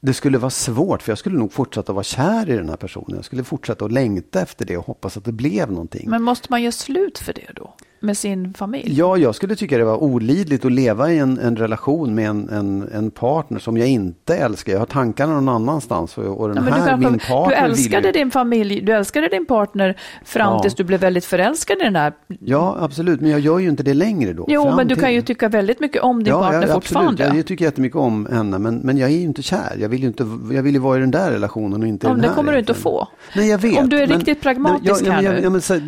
[0.00, 3.16] det skulle vara svårt, för jag skulle nog fortsätta vara kär i den här personen.
[3.16, 6.10] Jag skulle fortsätta att längta efter det och hoppas att det blev någonting.
[6.10, 7.74] men måste man göra slut för det då?
[8.04, 8.94] Med sin familj?
[8.98, 12.48] Ja, jag skulle tycka det var olidligt att leva i en, en relation med en,
[12.48, 14.72] en, en partner som jag inte älskar.
[14.72, 18.06] Jag har tankarna någon annanstans och, och den Ja, här, du, min partner du älskade
[18.06, 20.62] ju- din familj, du älskade din partner fram Ja.
[20.62, 22.12] tills du blev väldigt förälskad i den här.
[22.40, 24.44] Ja, absolut, men jag gör ju inte det längre då.
[24.48, 26.74] Jo, Fram men du till- kan ju tycka väldigt mycket om din ja, partner ja,
[26.74, 27.10] fortfarande.
[27.22, 27.36] Absolut.
[27.36, 29.76] Jag tycker jättemycket om henne, men, men jag är ju inte kär.
[29.78, 32.08] Jag vill ju, inte, jag vill ju vara i den där relationen och inte i
[32.08, 32.34] den men det här.
[32.34, 33.06] kommer du inte att egentligen.
[33.06, 33.08] få.
[33.36, 33.78] Nej, jag vet.
[33.78, 35.28] Om du är men- riktigt pragmatisk här nu.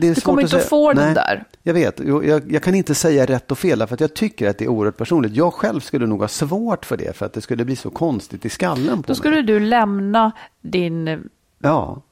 [0.01, 1.45] det är Du kommer inte att få den där.
[1.63, 4.59] Jag vet, jag, jag, kan inte säga rätt och fel, för att jag tycker att
[4.59, 5.33] det är oerhört personligt.
[5.37, 8.45] Jag själv skulle nog ha svårt för det, för att det skulle bli så konstigt
[8.45, 9.43] i skallen på Då skulle mig.
[9.45, 11.29] du lämna din...
[11.59, 12.03] Ja,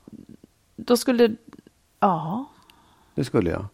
[0.76, 1.36] Då skulle...
[2.00, 2.44] Ja.
[3.14, 3.66] det skulle jag.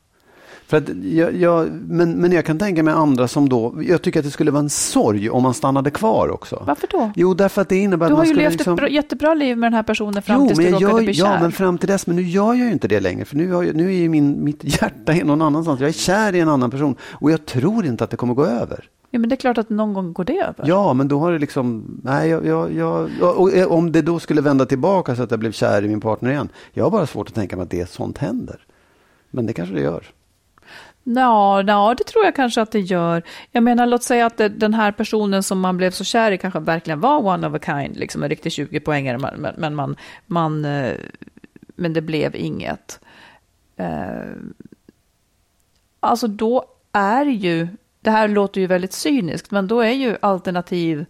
[0.69, 4.21] För att jag, jag, men, men jag kan tänka mig andra som då, jag tycker
[4.21, 6.63] att det skulle vara en sorg om man stannade kvar också.
[6.67, 7.11] Varför då?
[7.17, 8.73] Jo, därför att det innebär Du att har man ju skulle levt liksom...
[8.73, 11.15] ett bra, jättebra liv med den här personen fram Jo, tills men du råkade bli
[11.15, 11.25] kär.
[11.25, 12.07] ja, men fram till dess.
[12.07, 13.25] Men nu gör jag ju inte det längre.
[13.25, 15.81] För nu, har jag, nu är ju min, mitt hjärta är någon annanstans.
[15.81, 16.97] Jag är kär i en annan person.
[17.11, 18.85] Och jag tror inte att det kommer gå över.
[19.11, 20.65] Ja, men det är klart att någon gång går det över.
[20.69, 21.85] Ja, men då har det liksom...
[22.05, 25.41] Nej, jag, jag, jag, och och om det då skulle vända tillbaka så att jag
[25.41, 26.49] blev kär i min partner igen.
[26.73, 28.57] Jag har bara svårt att tänka mig att det sånt händer.
[29.31, 30.05] Men det kanske det gör.
[31.17, 33.23] Ja, ja, det tror jag kanske att det gör.
[33.53, 36.39] Jag menar, låt säga att det, den här personen som man blev så kär i
[36.39, 39.97] kanske verkligen var one of a kind, liksom en riktig 20-poängare, men, men, men, man,
[40.27, 40.95] man, eh,
[41.77, 43.01] men det blev inget.
[43.77, 44.33] Eh,
[46.01, 47.69] Alltså då är ju,
[48.01, 51.07] det här låter ju väldigt cyniskt, men då är ju alternativ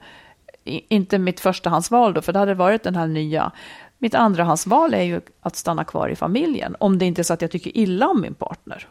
[0.65, 3.53] inte mitt förstahandsval då, för det hade varit den här nya.
[3.99, 7.43] Mitt andrahandsval är ju att stanna kvar i familjen, om det inte är så att
[7.43, 8.89] jag tycker illa om min partner.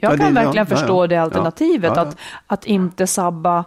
[0.00, 1.96] Jag Ja, kan det- verkligen förstå det alternativet.
[1.96, 3.64] Att, att inte sabba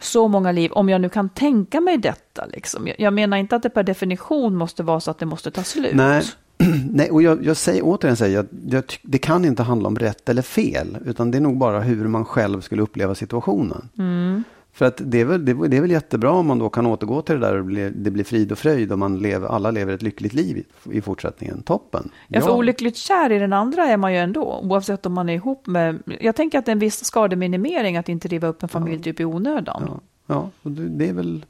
[0.00, 2.46] så många liv, om jag nu kan tänka mig detta.
[2.46, 2.86] Liksom.
[2.86, 5.62] Jag, jag menar inte att det per definition måste vara så att det måste ta
[5.62, 5.94] slut.
[5.94, 6.22] Nej,
[6.90, 10.28] Nej och jag, jag säger återigen, säger, jag, jag, det kan inte handla om rätt
[10.28, 10.98] eller fel.
[11.04, 13.88] Utan det är nog bara hur man själv skulle uppleva situationen.
[13.98, 14.44] Mm.
[14.76, 17.22] För att det är, väl, det, det är väl jättebra om man då kan återgå
[17.22, 19.94] till det där och bli, det blir frid och fröjd och man lever, alla lever
[19.94, 20.64] ett lyckligt liv i,
[20.98, 21.62] i fortsättningen.
[21.62, 22.10] Toppen.
[22.28, 25.34] Ja, för olyckligt kär i den andra är man ju ändå, oavsett om man är
[25.34, 26.02] ihop med...
[26.20, 29.20] Jag tänker att det är en viss skademinimering att inte riva upp en familj typ
[29.20, 29.82] i onödan.
[29.86, 31.44] Ja, ja och det, är väl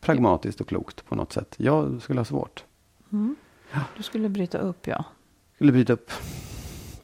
[0.00, 1.54] pragmatiskt och klokt på något sätt.
[1.58, 2.64] Jag skulle ha svårt.
[3.96, 5.04] Du skulle bryta upp, ja.
[5.54, 6.10] Skulle bryta upp.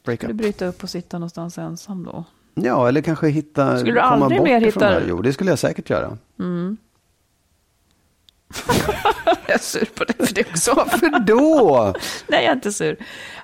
[0.05, 0.39] Break Skulle up.
[0.39, 2.25] bryta upp och sitta någonstans ensam då.
[2.55, 3.79] Ja, eller kanske hitta...
[3.79, 5.03] Skulle du komma aldrig mer hitta- det.
[5.09, 6.19] Jo, det skulle jag säkert göra.
[9.47, 10.75] Jag är sur på det för det också.
[10.75, 11.95] Varför då?
[12.29, 12.97] Nej, jag är inte sur.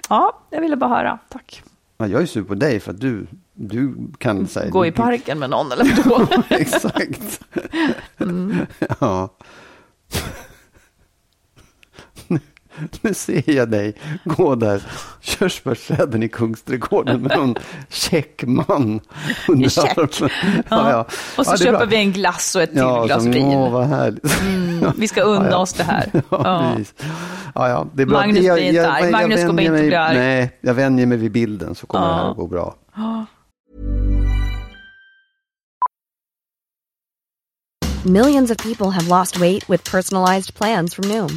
[0.09, 1.19] Ja, jag ville bara höra.
[1.29, 1.63] Tack.
[1.99, 4.71] Ja, jag är sur på dig för att du, du kan säga...
[4.71, 6.43] Gå i parken med någon eller vadå?
[6.49, 7.41] Exakt.
[8.19, 8.57] Mm.
[9.01, 9.29] Ja.
[13.01, 14.83] Nu, ser jag dig gå där,
[15.21, 17.55] körsbärsträden i Kungsträdgården med någon
[17.89, 19.01] check man
[19.49, 19.99] under Check.
[19.99, 20.31] armen.
[20.69, 21.07] Ja.
[21.37, 21.85] Och så Ja, köper bra.
[21.87, 23.45] vi en glass och ett till Ja, glas som, vin.
[23.47, 24.41] åh, vad härligt.
[24.41, 25.57] Mm, vi ska unna Ja, ja.
[25.59, 26.11] oss det här.
[26.13, 26.75] Ja, Ja.
[27.55, 28.19] Ja, ja, det är bra.
[28.19, 29.11] Magnus blir inte arg.
[29.11, 30.17] Magnus kommer inte bli arg.
[30.17, 32.11] Nej, jag vänjer mig vid bilden så kommer Ja.
[32.15, 32.75] det här att gå bra.
[38.05, 41.37] Millions of people have lost weight with personalized plans from Noom,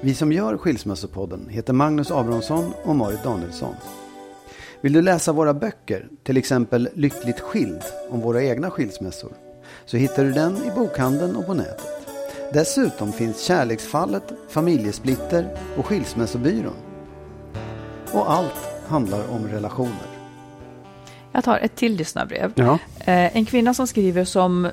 [0.00, 3.74] Vi som gör Skilsmässopodden heter Magnus Abrahamsson och Marit Danielsson.
[4.80, 9.32] Vill du läsa våra böcker, till exempel Lyckligt skild om våra egna skilsmässor,
[9.84, 11.86] så hittar du den i bokhandeln och på nätet.
[12.52, 16.76] Dessutom finns Kärleksfallet, Familjesplitter och Skilsmässobyrån.
[18.12, 20.06] Och allt handlar om relationer.
[21.32, 22.52] Jag tar ett till lyssnarbrev.
[22.54, 22.78] Ja.
[23.00, 24.68] Eh, En kvinna som skriver som,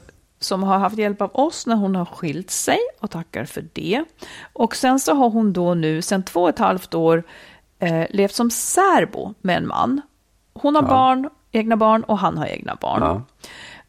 [0.45, 4.03] som har haft hjälp av oss när hon har skilt sig och tackar för det.
[4.53, 7.23] Och sen så har hon då nu sedan två och ett halvt år
[7.79, 10.01] eh, levt som särbo med en man.
[10.53, 10.87] Hon har Ja.
[10.87, 13.01] barn, egna barn och han har egna barn.
[13.01, 13.21] Ja.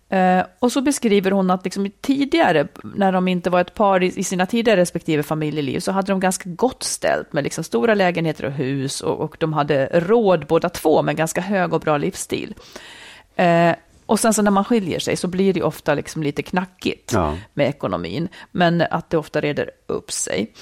[0.08, 4.06] Eh, och så beskriver hon att liksom tidigare, när de inte var ett par i,
[4.06, 8.44] i sina tidigare respektive familjeliv, så hade de ganska gott ställt med liksom stora lägenheter
[8.44, 12.54] och hus och, och de hade råd båda två med ganska hög och bra livsstil.
[13.36, 13.74] Eh,
[14.06, 17.36] och sen så när man skiljer sig så blir det ofta liksom lite knackigt Ja.
[17.54, 20.52] med ekonomin, men att det ofta reder upp sig.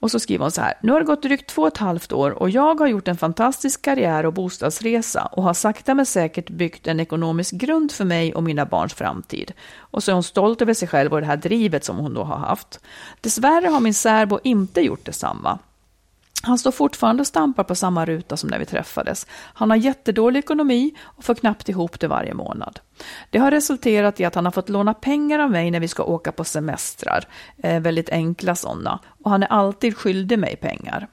[0.00, 2.12] Och så skriver hon så här, nu har det gått drygt två och ett halvt
[2.12, 6.50] år och jag har gjort en fantastisk karriär och bostadsresa och har sakta men säkert
[6.50, 9.52] byggt en ekonomisk grund för mig och mina barns framtid.
[9.76, 12.22] Och så är hon stolt över sig själv och det här drivet som hon då
[12.22, 12.80] har haft.
[13.20, 15.58] Dessvärre har min särbo inte gjort detsamma.
[16.42, 19.26] Han står fortfarande och stampar på samma ruta som när vi träffades.
[19.32, 22.80] Han har jättedålig ekonomi och får knappt ihop det varje månad.
[23.30, 26.02] Det har resulterat i att han har fått låna pengar av mig när vi ska
[26.02, 27.24] åka på semestrar,
[27.62, 31.08] eh, väldigt enkla sådana, och han är alltid skyldig mig pengar.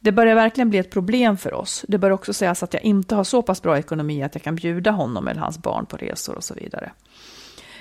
[0.00, 1.84] Det börjar verkligen bli ett problem för oss.
[1.88, 4.54] Det bör också sägas att jag inte har så pass bra ekonomi att jag kan
[4.54, 6.92] bjuda honom eller hans barn på resor och så vidare.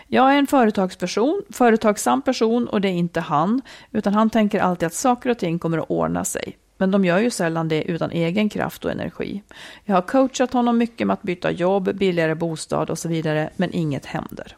[0.08, 4.88] Jag är en företagsperson, företagsam person och det är inte han, utan han tänker alltid
[4.88, 6.58] att saker och ting kommer att ordna sig.
[6.82, 9.44] Men de gör ju sällan det utan egen kraft och energi.
[9.86, 13.74] Jag har coachat honom mycket med att byta jobb, billigare bostad och så vidare, men
[13.74, 14.58] inget händer.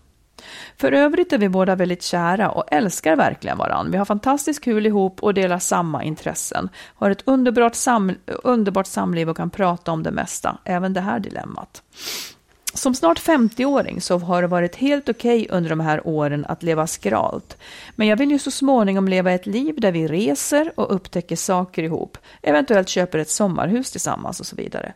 [0.77, 3.91] För övrigt är vi båda väldigt kära och älskar verkligen varandra.
[3.91, 6.69] Vi har fantastiskt kul ihop och delar samma intressen.
[6.95, 11.19] Har ett underbart, sam underbart samliv och kan prata om det mesta, även det här
[11.19, 11.83] dilemmat.
[12.75, 16.87] Som snart 50-åring så har det varit helt okej under de här åren att leva
[16.87, 17.57] skralt.
[17.95, 21.83] Men jag vill ju så småningom leva ett liv där vi reser och upptäcker saker
[21.83, 24.93] ihop, eventuellt köper ett sommarhus tillsammans och så vidare.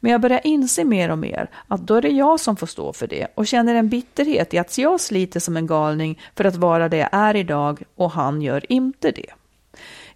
[0.00, 2.92] Men jag börjar inse mer och mer att då är det jag som får stå
[2.92, 6.56] för det och känner en bitterhet i att jag sliter som en galning för att
[6.56, 9.30] vara det jag är idag och han gör inte det.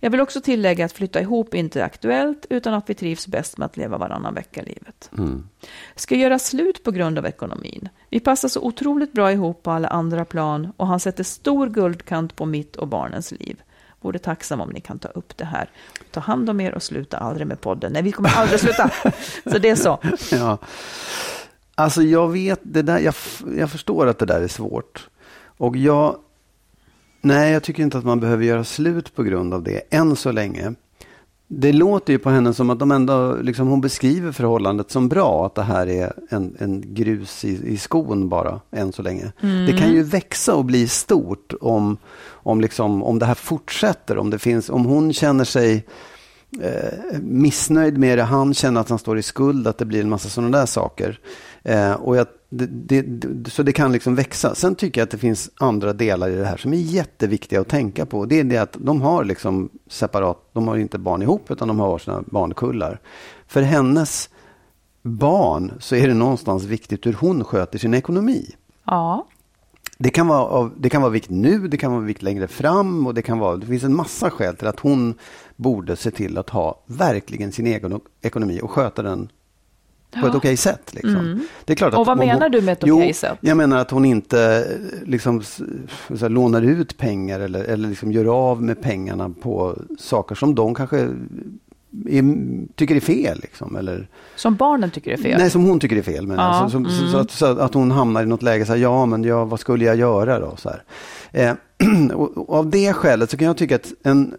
[0.04, 3.58] Jag vill också tillägga att flytta ihop inte är aktuellt utan att vi trivs bäst
[3.58, 5.10] med att leva varannan vecka-livet.
[5.96, 7.88] Ska göra slut på grund av ekonomin.
[8.10, 12.36] Vi passar så otroligt bra ihop på alla andra plan och han sätter stor guldkant
[12.36, 13.62] på mitt och barnens liv.
[14.00, 15.70] Vore tacksam om ni kan ta upp det här.
[16.10, 17.92] Ta hand om er och sluta aldrig med podden.
[17.92, 18.90] Nej, vi kommer aldrig sluta.
[19.52, 19.98] Så det är så.
[20.30, 20.58] Ja.
[21.74, 23.14] Alltså jag vet, det där, jag,
[23.56, 25.08] jag förstår att det där är svårt.
[25.56, 26.16] Och jag,
[27.24, 30.32] nej jag tycker inte att man behöver göra slut på grund av det, än så
[30.32, 30.74] länge.
[31.48, 35.46] Det låter ju på henne som att de ändå, liksom, hon beskriver förhållandet som bra,
[35.46, 39.32] att det här är en, en grus i, i skon bara, än så länge.
[39.40, 44.30] Det kan ju växa och bli stort om, om, liksom, om det här fortsätter, om,
[44.30, 45.86] det finns, om hon känner sig
[46.60, 50.08] eh, missnöjd med det, han känner att han står i skuld, att det blir en
[50.08, 51.20] massa sådana där saker.
[51.62, 54.54] Eh, och jag, det, det, så det kan liksom växa.
[54.54, 57.68] Sen tycker jag att det finns andra delar i det här som är jätteviktiga att
[57.68, 58.24] tänka på.
[58.24, 61.80] Det är det att de har liksom separat, de har inte barn ihop utan de
[61.80, 63.00] har sina barnkullar.
[63.46, 64.28] För hennes
[65.02, 68.54] barn så är det någonstans viktigt hur hon sköter sin ekonomi.
[68.86, 69.26] Ja.
[69.98, 73.06] Det kan, vara av, det kan vara vikt nu, det kan vara vikt längre fram
[73.06, 75.14] och det kan vara, det finns en massa skäl till att hon
[75.56, 79.28] borde se till att ha verkligen sin egen ekonomi och sköta den
[80.14, 80.28] på Ja.
[80.28, 80.94] ett okej sätt.
[80.94, 81.16] Liksom.
[81.16, 81.40] Mm.
[81.64, 83.38] Det är klart att Och vad om menar hon, du med ett okej sätt?
[83.40, 85.42] Jag menar att hon inte eh, liksom,
[86.20, 90.74] här, lånar ut pengar eller, eller liksom gör av med pengarna på saker som de
[90.74, 90.98] kanske
[92.08, 92.36] är,
[92.74, 93.38] tycker är fel.
[93.42, 95.38] Liksom, eller, Som barnen tycker är fel.
[95.38, 96.26] Nej, som hon tycker är fel.
[96.26, 97.12] Men Ja, alltså, som, mm.
[97.12, 99.60] så, att, så att hon hamnar i något läge, så här, ja men ja, vad
[99.60, 100.56] skulle jag göra då?
[100.56, 100.82] Så här.
[101.32, 101.54] Eh,
[102.14, 104.34] och, och av det skälet så kan jag tycka att en,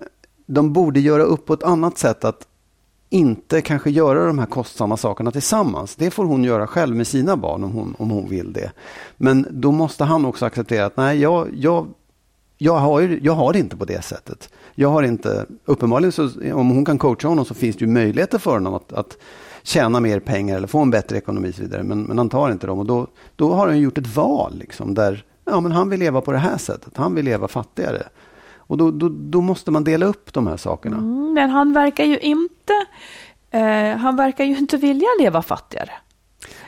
[0.46, 2.48] de borde göra upp på ett annat sätt att
[3.10, 5.96] inte kanske göra de här kostsamma sakerna tillsammans.
[5.96, 8.72] Det får hon göra själv med sina barn om hon, om hon vill det.
[9.18, 11.88] Men då måste han också acceptera att nej, jag, jag,
[12.58, 14.50] jag, har, ju- jag har det inte på det sättet.
[14.76, 16.24] Jag har inte, uppenbarligen så,
[16.54, 19.18] om hon kan coacha honom så finns det ju möjligheter för honom att, att
[19.64, 21.84] tjäna mer pengar eller få en bättre ekonomi och så vidare.
[21.84, 24.93] Men, men han tar inte dem och då, då har han gjort ett val liksom
[24.93, 26.98] där ja, men han vill leva på det här sättet.
[26.98, 28.04] Han vill leva fattigare.
[28.68, 30.97] Och då, då, då måste man dela upp de här sakerna.
[30.97, 32.74] Mm, Men han verkar ju inte,
[33.51, 35.89] eh, han verkar ju inte vilja leva fattigare.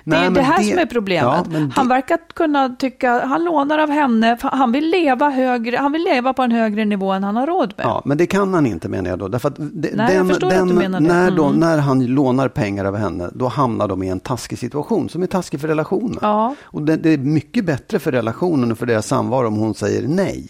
[0.03, 1.23] Det Nej, är men det här det- som är problemet.
[1.53, 5.91] Ja, det- Han verkar kunna tycka, han lånar av henne, han vill leva högre, han
[5.91, 7.85] vill leva på en högre nivå än han har råd med.
[7.85, 9.27] Ja, men det kan han inte menar jag då.
[9.27, 11.07] Därför att de- Nej, jag du menar det.
[11.07, 11.59] När, då, Mm.
[11.59, 15.27] när han lånar pengar av henne, då hamnar de i en taskig situation som är
[15.27, 16.19] taskig för relationen.
[16.21, 16.55] Ja.
[16.63, 20.07] Och det, det är mycket bättre för relationen och för deras samvaro om hon säger
[20.07, 20.49] nej.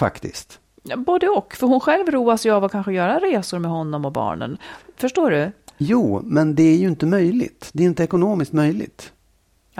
[0.00, 0.60] Faktiskt.
[0.96, 4.12] Både och, för hon själv roas ju av att kanske göra resor med honom och
[4.12, 4.58] barnen.
[4.96, 5.52] Förstår du?
[5.78, 7.70] Jo, men det är ju inte möjligt.
[7.72, 9.12] Det är inte ekonomiskt möjligt.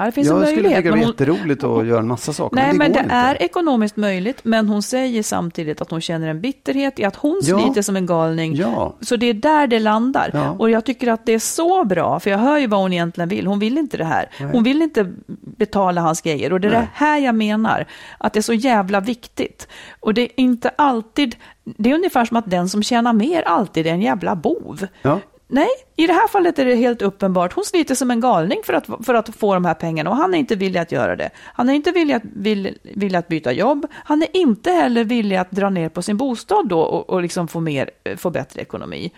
[0.01, 0.79] Ja, det finns jag en skulle möjlighet.
[0.79, 2.57] tycka det var hon- jätteroligt att göra en massa saker.
[2.57, 3.15] Nej, men det men det inte.
[3.15, 7.41] är ekonomiskt möjligt, men hon säger samtidigt att hon känner en bitterhet i att hon
[7.45, 7.61] Ja.
[7.61, 8.55] sliter som en galning.
[8.55, 8.97] Ja.
[9.01, 10.31] Så det är där det landar.
[10.33, 10.51] Ja.
[10.51, 13.29] Och jag tycker att det är så bra, för jag hör ju vad hon egentligen
[13.29, 13.47] vill.
[13.47, 14.31] Hon vill inte det här.
[14.41, 14.51] Nej.
[14.53, 15.13] Hon vill inte
[15.57, 16.53] betala hans grejer.
[16.53, 16.81] Och det är Nej.
[16.81, 17.87] det här jag menar,
[18.19, 19.69] att det är så jävla viktigt.
[20.01, 23.87] Och det är inte alltid, det är ungefär som att den som tjänar mer alltid
[23.87, 24.87] är en jävla bov.
[25.03, 25.21] Ja.
[25.53, 27.53] Nej, i det här fallet är det helt uppenbart.
[27.53, 30.35] Hon sliter som en galning för att, för att få de här pengarna och han
[30.35, 31.31] är inte villig att göra det.
[31.37, 33.87] Han är inte villig att, vill, villig att byta jobb.
[33.93, 37.49] Han är inte heller villig att dra ner på sin bostad då och, och liksom
[37.49, 39.13] få, mer, få bättre ekonomi.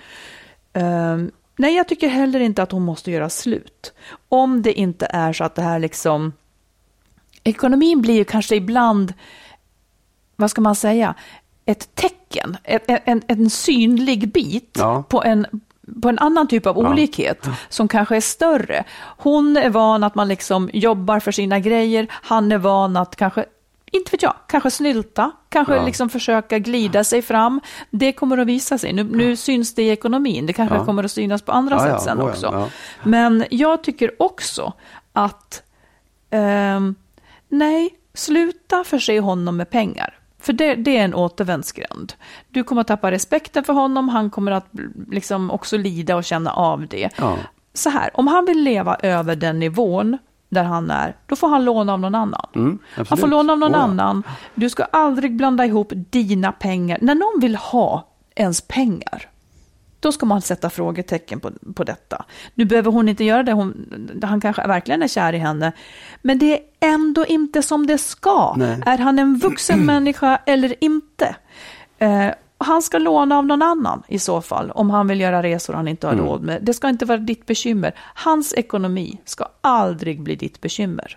[0.72, 3.92] Ehm, nej, jag tycker heller inte att hon måste göra slut.
[4.28, 6.32] Om det inte är så att det här liksom...
[7.44, 9.14] Ekonomin blir ju kanske ibland,
[10.36, 11.14] vad ska man säga,
[11.66, 15.04] ett tecken, ett, en, en synlig bit Ja.
[15.08, 15.46] på en
[16.02, 18.84] på en annan typ av olikhet som kanske är större.
[19.18, 22.06] Hon är van att man liksom jobbar för sina grejer.
[22.10, 23.44] Han är van att kanske,
[23.92, 25.84] inte vet jag, kanske snylta, kanske Ja.
[25.84, 27.60] liksom försöka glida sig fram.
[27.90, 28.92] Det kommer att visa sig.
[28.92, 30.46] Nu, nu syns det i ekonomin.
[30.46, 30.84] Det kanske Ja.
[30.84, 32.46] kommer att synas på andra Ja, sätt ja, sen ja, också.
[32.46, 32.68] ja.
[33.02, 34.72] Men jag tycker också
[35.12, 35.62] att
[36.30, 36.94] ehm,
[37.48, 40.18] nej, sluta förse honom med pengar.
[40.42, 42.12] För det, det är en återvändsgränd.
[42.48, 44.66] Du kommer att tappa respekten för honom, han kommer att
[45.10, 47.10] liksom också lida och känna av det.
[47.18, 47.36] Ja.
[47.74, 50.18] Så här, om han vill leva över den nivån
[50.48, 52.46] där han är, då får han låna av någon annan.
[52.54, 52.78] Mm,
[53.08, 53.78] han får låna av någon ja.
[53.78, 54.22] annan.
[54.54, 56.98] Du ska aldrig blanda ihop dina pengar.
[57.00, 59.28] När någon vill ha ens pengar,
[60.02, 62.24] då ska man sätta frågetecken på, på detta.
[62.54, 65.72] Nu behöver hon inte göra det, hon, han kanske verkligen är kär i henne.
[66.22, 68.54] Men det är ändå inte som det ska.
[68.56, 68.80] Nej.
[68.86, 71.36] Är han en vuxen människa eller inte?
[71.98, 72.26] Eh,
[72.58, 75.88] han ska låna av någon annan i så fall, om han vill göra resor han
[75.88, 76.24] inte har Mm.
[76.26, 76.58] råd med.
[76.62, 77.92] Det ska inte vara ditt bekymmer.
[78.14, 81.16] Hans ekonomi ska aldrig bli ditt bekymmer.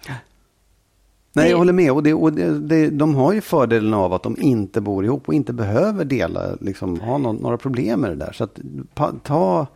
[1.36, 1.92] Nej, jag håller med.
[1.92, 5.28] Och, det, och det, det, de har ju fördelen av att de inte bor ihop
[5.28, 8.32] och inte behöver dela, liksom, ha någon, några problem med det där.
[8.32, 8.60] Så att,
[8.94, 9.68] pa, ta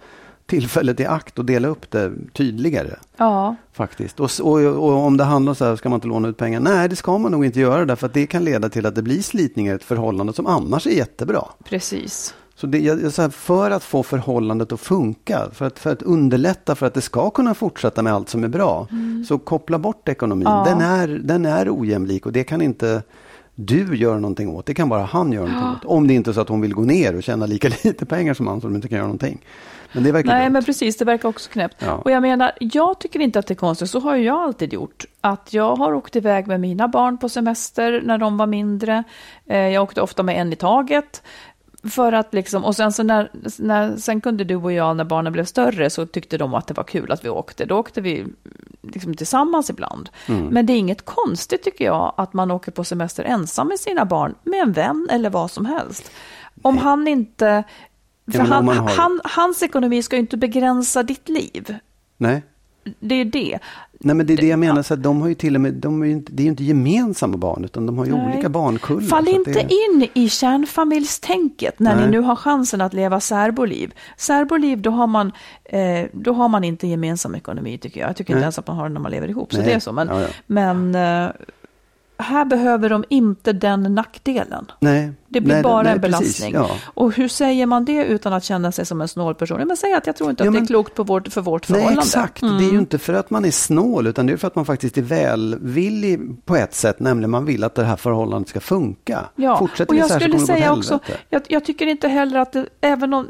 [0.45, 2.95] tillfället i akt och dela upp det tydligare.
[3.17, 4.19] Ja, Faktiskt.
[4.19, 6.59] Och, och, och om det handlar om så här, ska man inte låna ut pengar?
[6.59, 9.01] Nej, det ska man nog inte göra därför att det kan leda till att det
[9.01, 11.43] blir slitningar i ett förhållande som annars är jättebra.
[11.63, 12.33] precis.
[12.59, 16.75] Så, det, så här, för att få förhållandet att funka, för att, för att underlätta
[16.75, 18.87] för att det ska kunna fortsätta med allt som är bra,
[19.27, 20.47] så koppla bort ekonomin.
[20.47, 20.63] Ja.
[20.67, 23.03] Den, är, den är ojämlik och det kan inte
[23.55, 24.65] du göra någonting åt.
[24.65, 25.85] Det kan bara han göra någonting åt.
[25.85, 28.33] Om det inte är så att hon vill gå ner och tjäna lika lite pengar
[28.33, 29.45] som han så de inte kan göra någonting.
[29.93, 30.53] Men det verkar Nej, dumt.
[30.53, 31.75] men precis, det verkar också knäppt.
[31.79, 31.93] Ja.
[31.93, 35.05] Och jag menar, jag tycker inte att det är konstigt, så har jag alltid gjort.
[35.21, 39.03] Att jag har åkt iväg med mina barn på semester när de var mindre.
[39.47, 41.23] Eh, Jag åkte ofta med en i taget.
[41.83, 45.33] För att liksom, och sen, så när, när, sen kunde du och jag, när barnen
[45.33, 47.65] blev större, så tyckte de att det var kul att vi åkte.
[47.65, 48.25] Då åkte vi
[48.81, 50.09] liksom tillsammans ibland.
[50.51, 54.05] Men det är inget konstigt tycker jag, att man åker på semester ensam med sina
[54.05, 56.11] barn, med en vän eller vad som helst.
[56.61, 57.63] Om han inte...
[58.31, 61.75] För Ja, han, har- han, hans ekonomi ska ju inte begränsa ditt liv.
[62.17, 62.43] Nej.
[62.99, 63.59] Det är det.
[64.01, 65.73] Nej men det är det jag menar, så att de har ju till och med,
[65.73, 68.33] de är ju inte, det är ju inte gemensamma barn utan de har ju Nej.
[68.33, 69.07] olika barnkullar.
[69.07, 72.05] Fall inte det, in i kärnfamiljstänket när Nej.
[72.05, 73.93] ni nu har chansen att leva särboliv.
[74.17, 75.31] Särboliv, då har man,
[75.65, 78.09] eh, då har man inte gemensam ekonomi tycker jag.
[78.09, 78.43] Jag tycker inte Nej.
[78.43, 79.53] ens att man har det när man lever ihop.
[79.53, 79.91] Så det är så.
[79.91, 80.27] Men, Ja, ja.
[80.47, 81.29] men eh,
[82.19, 84.71] här behöver de inte den nackdelen.
[84.79, 85.11] Nej.
[85.27, 86.53] Det blir Nej, bara nej, en precis, belastning.
[86.53, 86.69] ja.
[86.93, 89.61] Och hur säger man det utan att känna sig som en snål person?
[89.67, 91.41] Men säg att jag tror inte att Ja, det är men- klokt på vårt, för
[91.41, 92.01] vårt Nej, förhållande.
[92.01, 92.41] exakt.
[92.41, 92.57] Mm.
[92.57, 94.65] Det är ju inte för att man är snål, utan det är för att man
[94.65, 99.25] faktiskt är välvillig på ett sätt, nämligen man vill att det här förhållandet ska funka.
[99.35, 100.99] Ja, Fortsätter och jag skulle säga också,
[101.29, 103.27] jag, jag tycker inte heller att det, även om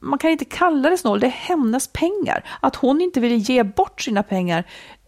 [0.00, 2.44] man kan inte kalla det snål, det är hennes pengar.
[2.60, 4.64] Att hon inte vill ge bort sina pengar,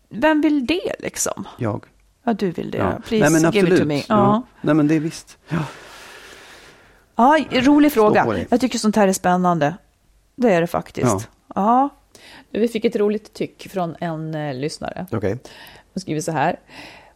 [0.09, 1.49] vem vill det liksom?
[1.59, 1.85] Jag.
[2.25, 2.79] Ja, du vill det.
[2.79, 2.99] Ja.
[3.07, 3.95] Please Nej, men give it to me.
[3.95, 4.09] absolut.
[4.09, 4.17] Ja.
[4.17, 4.43] Ja.
[4.61, 5.39] Nej, men det är visst.
[5.49, 5.59] Ja.
[7.17, 8.47] Ja, rolig fråga.
[8.51, 9.75] Jag tycker sånt här är spännande.
[10.37, 11.29] Det är det faktiskt.
[11.55, 11.89] Ja.
[12.51, 15.07] Vi fick ett roligt tyck från en eh, lyssnare.
[15.11, 15.39] Okej.
[15.95, 16.61] Hon skriver så här.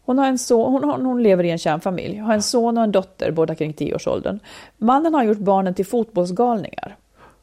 [0.05, 2.85] Hon, har en son, hon, har, hon lever i en kärnfamilj, har en son och
[2.85, 4.39] en dotter, båda kring 10-årsåldern.
[4.77, 6.97] Mannen har gjort barnen till fotbollsgalningar,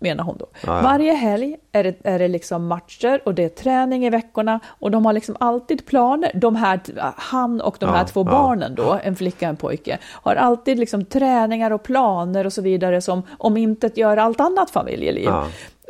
[0.03, 0.45] menar hon då.
[0.65, 0.81] ja.
[0.81, 4.91] Varje helg är det, är det liksom matcher och det är träning i veckorna och
[4.91, 6.31] de har liksom alltid planer.
[6.35, 6.79] De här,
[7.17, 8.31] han och de Ja, här två ja.
[8.31, 12.61] barnen då, en flicka och en pojke, har alltid liksom träningar och planer och så
[12.61, 15.29] vidare som om inte gör allt annat familjeliv.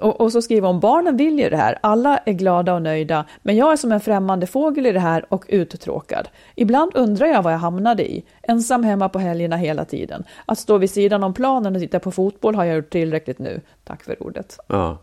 [0.01, 3.25] Och, och så skriver hon, barnen vill ju det här, alla är glada och nöjda,
[3.41, 6.27] men jag är som en främmande fågel i det här och uttråkad.
[6.55, 10.23] Ibland undrar jag vad jag hamnade i, ensam hemma på helgerna hela tiden.
[10.45, 13.61] Att stå vid sidan om planen och titta på fotboll har jag gjort tillräckligt nu.
[13.83, 14.59] Tack för ordet.
[14.67, 14.97] Ja.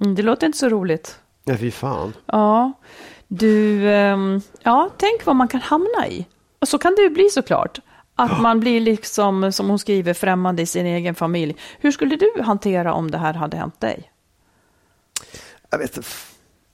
[0.00, 1.20] Mm, det låter inte så roligt.
[1.44, 2.12] Ja, fy fan.
[2.26, 2.72] Ja,
[3.28, 6.26] du, ehm, ja, tänk vad man kan hamna i.
[6.58, 7.80] Och så kan det ju bli såklart.
[8.18, 11.56] Att man blir liksom, som hon skriver, främmande i sin egen familj.
[11.80, 14.10] Hur skulle du hantera om det här hade hänt dig?
[15.70, 16.08] Jag vet inte.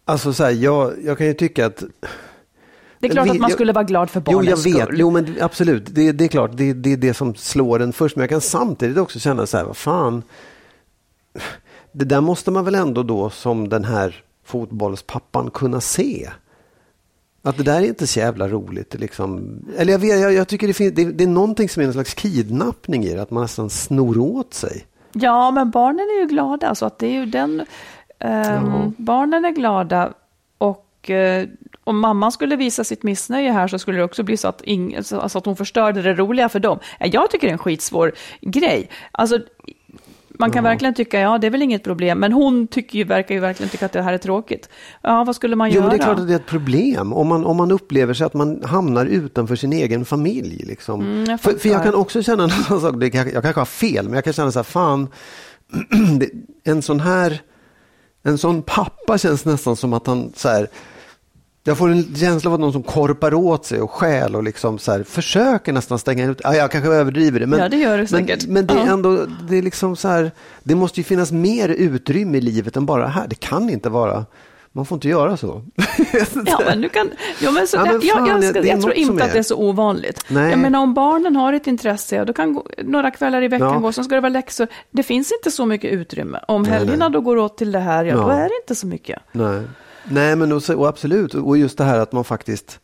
[0.04, 1.82] Alltså så här, jag, jag kan ju tycka att...
[2.98, 4.82] Det är klart Vi- att man jag- skulle vara glad för Jo, barnens jag vet.
[4.84, 4.96] skull.
[5.00, 5.86] Jo, men absolut.
[5.86, 8.16] Det, det är klart, det, det är det som slår en först.
[8.16, 10.22] Men jag kan samtidigt också känna så här, vad fan.
[11.92, 16.30] Det där måste man väl ändå då som den här fotbollspappan kunna se.
[17.46, 18.94] Att det där är inte så jävla roligt.
[18.94, 19.58] Liksom.
[19.78, 21.92] Eller jag, vet, jag, jag tycker det, finns, det, det är någonting som är en
[21.92, 23.22] slags kidnappning i det.
[23.22, 24.84] Att man nästan snor åt sig.
[25.12, 27.60] Ja, men barnen är ju glada, så att det är ju den...
[28.18, 28.92] ehm, Ja.
[28.98, 30.12] Barnen är glada
[30.58, 31.48] och eh,
[31.84, 35.04] om mamman skulle visa sitt missnöje här så skulle det också bli så att, ing,
[35.04, 36.78] så- alltså att hon förstörde det roliga för dem.
[37.00, 38.90] Ja, Jag tycker det är en skitsvår grej.
[39.12, 39.38] Alltså,
[40.38, 43.34] man kan verkligen tycka, ja det är väl inget problem, men hon tycker ju, verkar
[43.34, 44.68] ju verkligen tycka att det här är tråkigt.
[45.02, 45.82] Ja, vad skulle man Jo, göra?
[45.84, 47.12] men det är klart att det är ett problem.
[47.12, 50.64] Om man, om man upplever sig att man hamnar utanför sin egen familj.
[50.66, 51.00] Liksom.
[51.00, 52.94] Mm, jag för, för jag kan också känna en annan sak.
[53.00, 55.08] Det kan, jag kanske har fel, men jag kan känna så här, fan.
[56.64, 57.40] en sån här,
[58.22, 60.68] en sån pappa känns nästan som att han så här.
[61.66, 64.78] Jag får en känsla av att någon som korpar åt sig och stjäl och liksom
[64.78, 66.40] så här, försöker nästan stänga ut.
[66.44, 67.46] Ja, jag kanske överdriver det.
[67.46, 68.46] Men, Ja, det gör du men, säkert.
[68.46, 70.30] men det är ändå, det är liksom så här,
[70.62, 73.26] det måste ju finnas mer utrymme i livet än bara här.
[73.28, 74.24] Det kan inte vara,
[74.72, 75.62] man får inte göra så.
[76.46, 77.10] Ja, men du kan...
[77.40, 79.32] Ja, men så, Ja, men jag, fan, jag, det ska, är jag tror inte att
[79.32, 80.24] det är så ovanligt.
[80.28, 80.50] Nej.
[80.50, 83.78] Jag menar, om barnen har ett intresse, då kan gå, några kvällar i veckan Ja.
[83.78, 84.66] gå, sen ska det vara läxor.
[84.90, 86.38] Det finns inte så mycket utrymme.
[86.48, 87.12] Om Nej, helgerna nej.
[87.12, 88.22] då går åt till det här, ja, Ja.
[88.22, 89.18] då är det inte så mycket.
[89.32, 89.60] Nej,
[90.04, 91.34] Nej men och, och absolut.
[91.34, 92.80] Och just det här att man faktiskt,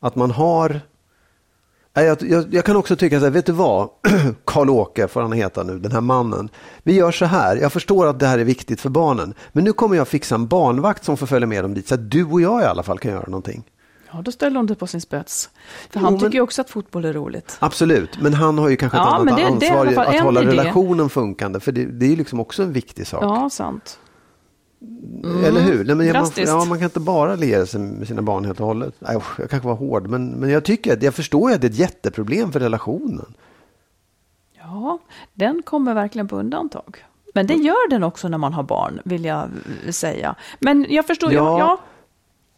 [0.00, 0.80] att man har
[1.94, 3.88] Jag, jag, jag kan också tycka så här, vet du vad?
[4.44, 6.48] Karl-Åke får han heta nu, den här mannen.
[6.82, 9.34] Vi gör så här, jag förstår att det här är viktigt för barnen.
[9.52, 11.88] Men nu kommer jag fixa en barnvakt som får följa med dem dit.
[11.88, 13.64] Så att du och jag i alla fall kan göra någonting.
[14.12, 15.50] Ja, då ställer hon det på sin spets.
[15.90, 17.56] För Jo, han tycker ju också att fotboll är roligt.
[17.60, 20.42] Absolut, men han har ju kanske ett Ja, annat det- det ansvar fall att hålla
[20.42, 20.50] idé.
[20.50, 21.60] relationen funkande.
[21.60, 23.22] För det, det är ju liksom också en viktig sak.
[23.22, 23.98] Ja, sant.
[25.44, 25.84] Eller hur?
[25.84, 28.66] Nej, men man, ja, man kan inte bara liera sig med sina barn helt och
[28.66, 28.94] hållet.
[28.98, 31.66] Nej, jag kanske var hård, men, men jag tycker att, jag förstår ju att det
[31.66, 33.34] är ett jätteproblem för relationen.
[34.58, 34.98] Ja,
[35.34, 37.04] den kommer verkligen på undantag.
[37.34, 39.42] Men det gör den också när man har barn, vill jag
[39.84, 40.34] eh, säga.
[40.60, 41.58] Men jag förstår, Ja.
[41.58, 41.58] ja.
[41.58, 41.78] Ja,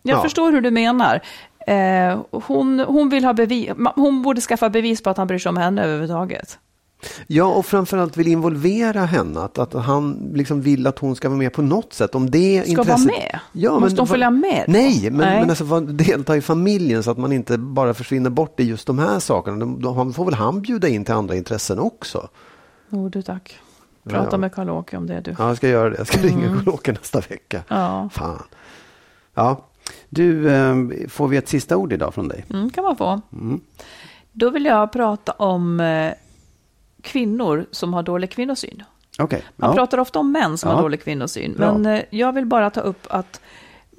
[0.02, 0.22] jag Ja.
[0.22, 1.20] förstår hur du menar.
[1.66, 5.50] Eh, hon, hon, vill ha bevis, hon borde skaffa bevis på att han bryr sig
[5.50, 6.58] om henne överhuvudtaget.
[7.26, 9.40] Ja, och framförallt vill involvera henne.
[9.40, 12.14] Att, att han liksom vill att hon ska vara med på något sätt.
[12.14, 12.88] Om det Ska intresset...
[13.06, 13.40] vara med?
[13.52, 14.72] Ja, Måste men, hon följa med då?
[14.72, 15.40] Nej, men, Nej.
[15.40, 18.98] men alltså, delta i familjen så att man inte bara försvinner bort i just de
[18.98, 19.56] här sakerna.
[19.56, 22.28] De, de, får väl han bjuda in till andra intressen också.
[22.88, 23.58] Jo, du tack.
[24.08, 24.38] Prata Ja.
[24.38, 25.34] med Karl-Åke om det du.
[25.38, 25.96] Ja, jag ska göra det.
[25.98, 27.62] Jag ska ringa Karl-Åke nästa vecka.
[27.68, 28.42] Ja, Fan.
[29.34, 29.60] Ja.
[30.08, 30.74] Du, eh,
[31.08, 32.44] får vi ett sista ord idag från dig?
[32.50, 33.20] mm, kan man få.
[34.32, 36.12] Då vill jag prata om eh,
[37.06, 38.82] kvinnor som har dålig kvinnosyn.
[39.18, 39.42] Okej.
[39.56, 39.74] Man Ja.
[39.76, 40.76] pratar ofta om män som Ja.
[40.76, 43.40] har dålig kvinnosyn, men eh, jag vill bara ta upp att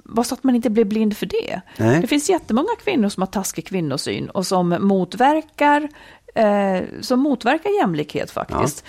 [0.04, 1.60] bara så att man inte blir blind för det.
[1.76, 2.00] Nej.
[2.00, 5.88] Det finns jättemånga kvinnor som har taskig kvinnosyn och som motverkar,
[6.34, 8.84] eh, som motverkar jämlikhet faktiskt.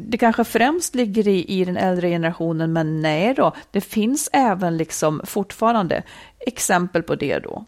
[0.00, 3.52] Det kanske främst ligger i, i den äldre generationen, men nej då.
[3.70, 6.02] Det finns även liksom fortfarande
[6.38, 7.64] exempel på det då.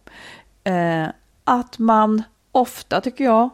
[0.65, 1.07] Eh,
[1.45, 2.23] att man
[2.53, 3.51] ofta, tycker jag,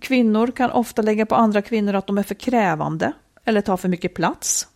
[0.00, 3.12] kvinnor kan ofta lägga på andra kvinnor att de är för krävande
[3.44, 4.68] eller tar för mycket plats,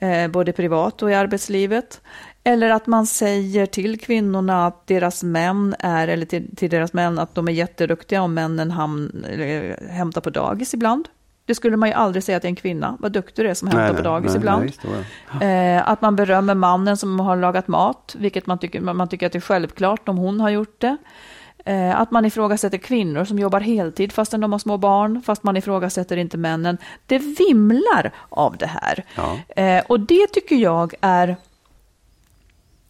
[0.00, 2.00] eh, både privat och i arbetslivet.
[2.44, 7.18] Eller att man säger till kvinnorna att deras män är, eller till, till deras män
[7.18, 11.08] att de är jätteduktiga om männen ham, eller, hämtar på dagis ibland.
[11.44, 13.92] Det skulle man ju aldrig säga till en kvinna, vad duktig du är som hämtar
[13.92, 14.72] Nej, på dagis nej, ibland.
[15.40, 15.76] nej.
[15.76, 19.32] Eh, att man berömmer mannen som har lagat mat, vilket man tycker, man tycker att
[19.32, 20.96] det är självklart om hon har gjort det.
[21.64, 25.56] Eh, att man ifrågasätter kvinnor som jobbar heltid fastän de har små barn, fast man
[25.56, 26.78] ifrågasätter inte männen.
[27.06, 29.04] Det vimlar av det här.
[29.14, 29.38] Ja.
[29.62, 31.36] Eh, och det tycker jag är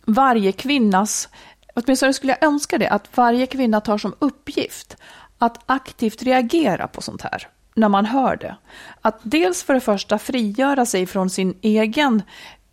[0.04, 1.28] varje kvinnas,
[1.74, 4.96] åtminstone skulle jag önska det, att varje kvinna tar som uppgift
[5.38, 8.56] att aktivt reagera på sånt här när man hör det.
[9.00, 12.22] Att dels för det första frigöra sig från sin egen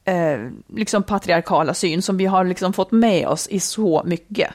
[0.05, 0.39] eh,
[0.75, 4.53] liksom patriarkala syn som vi har liksom fått med oss i så mycket.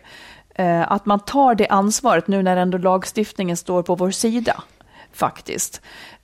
[0.55, 4.63] Eh, att man tar det ansvaret nu när ändå lagstiftningen står på vår sida,
[5.13, 5.81] faktiskt.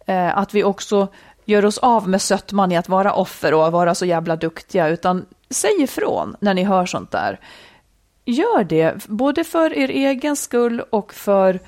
[0.06, 1.08] Eh, att vi också
[1.44, 5.26] gör oss av med sötman i att vara offer och vara så jävla duktiga, utan
[5.50, 7.40] säg ifrån när ni hör sånt där.
[8.24, 11.60] Gör det, både för er egen skull och för,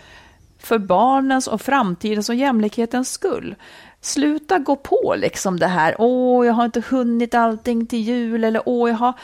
[0.58, 3.54] för barnens och framtidens och jämlikhetens skull.
[4.00, 8.62] Sluta gå på liksom det här, åh, jag har inte hunnit allting till jul, eller
[8.66, 9.14] åh, jag har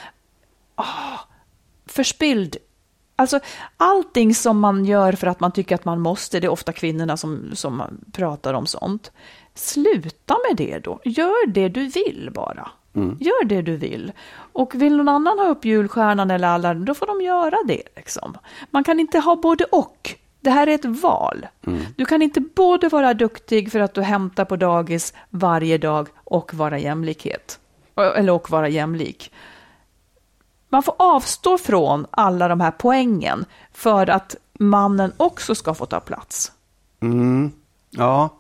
[0.76, 1.20] åh,
[1.86, 2.56] förspilld
[3.16, 3.40] Alltså
[3.76, 7.16] allting som man gör för att man tycker att man måste, det är ofta kvinnorna
[7.16, 9.12] som, som pratar om sånt.
[9.54, 11.00] Sluta med det då.
[11.04, 12.68] Gör det du vill bara.
[13.20, 14.12] Gör det du vill.
[14.52, 17.82] Och vill någon annan ha upp julstjärnan eller alla, då får de göra det.
[17.96, 18.38] Liksom.
[18.70, 20.14] Man kan inte ha både och.
[20.40, 21.46] Det här är ett val.
[21.96, 26.54] Du kan inte både vara duktig för att du hämtar på dagis varje dag och
[26.54, 27.58] vara jämlikhet.
[28.16, 29.32] Eller och vara jämlik
[30.68, 36.00] man får avstå från alla de här poängen för att mannen också ska få ta
[36.00, 36.52] plats.
[37.00, 37.52] Mm.
[37.90, 38.30] Ja,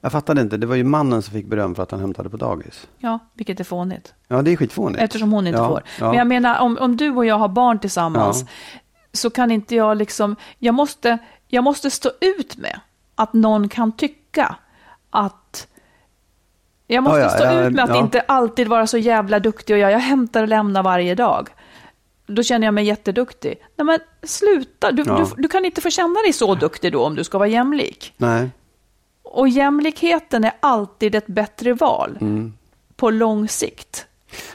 [0.00, 0.56] jag fattade inte.
[0.56, 2.86] Det var ju mannen som fick beröm för att han hämtade på dagis.
[2.98, 4.14] Ja, vilket är fånigt.
[4.28, 5.02] Ja, det är skitfånigt.
[5.02, 5.82] Eftersom hon inte ja, får.
[6.00, 6.08] Ja.
[6.08, 8.78] Men jag menar, om, om du och jag har barn tillsammans Ja.
[9.12, 12.80] så kan inte jag liksom, jag måste, jag måste stå ut med
[13.14, 14.56] att någon kan tycka
[15.10, 15.36] att
[16.94, 19.74] jag måste Ja, ja, stå ja, ut med att inte alltid vara så jävla duktig
[19.74, 21.48] och jag, jag hämtar och lämnar varje dag.
[22.26, 23.54] Då känner jag mig jätteduktig.
[23.76, 27.14] Nej men sluta, du, du, du kan inte få känna dig så duktig då om
[27.14, 28.14] du ska vara jämlik.
[28.16, 28.50] Nej.
[29.22, 32.52] Och jämlikheten är alltid ett bättre val Mm.
[32.96, 34.06] på lång sikt.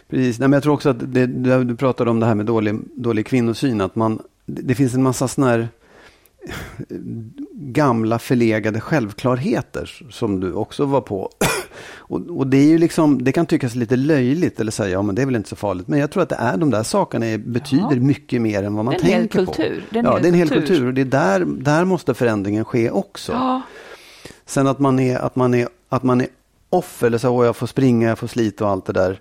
[0.10, 0.40] Precis.
[0.40, 1.26] Nej, men jag tror också att det,
[1.64, 3.82] du pratade om det här med dålig, dålig kvinnosyn.
[3.82, 5.68] Att man, det, det finns en massa sådana här
[7.62, 11.30] gamla förlegade självklarheter som du också var på.
[11.98, 15.16] Och, och det är ju liksom, det kan tyckas lite löjligt eller säga, ja men
[15.16, 15.88] det är väl inte så farligt.
[15.88, 17.96] Men jag tror att det är de där sakerna är, betyder Ja.
[18.02, 19.76] mycket mer än vad man Det är en hel tänker kultur.
[19.80, 19.86] på.
[19.94, 20.68] Det är en ja, hel det är en hel kultur.
[20.68, 23.32] kultur och det är där, där måste förändringen ske också.
[23.32, 23.62] Ja,
[24.46, 26.28] Sen att man är, att man är, att man är
[26.70, 29.20] offer, eller så, "Åh, jag får springa, jag får slita och allt det där.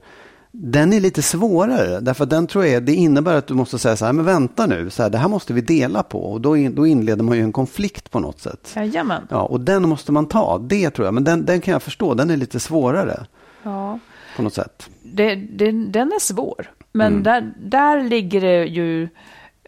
[0.51, 3.96] Den är lite svårare, därför att den tror jag, det innebär att du måste säga
[3.96, 6.32] så här, men vänta nu, så här, det här måste vi dela på.
[6.32, 8.72] Och då, in, då inleder man ju en konflikt på något sätt.
[8.76, 9.22] jajamän.
[9.30, 11.14] Ja, och den måste man ta, det tror jag.
[11.14, 13.26] Men den, den kan jag förstå, den är lite svårare
[13.62, 13.99] Ja.
[14.36, 14.90] på något sätt.
[15.03, 16.70] Det, det, den är svår.
[16.92, 17.22] Men Mm.
[17.22, 19.09] där, där ligger det ju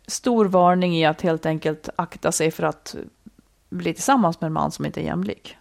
[0.06, 2.96] stor varning i att helt enkelt akta sig för att
[3.70, 5.56] bli tillsammans med en man som inte är jämlik.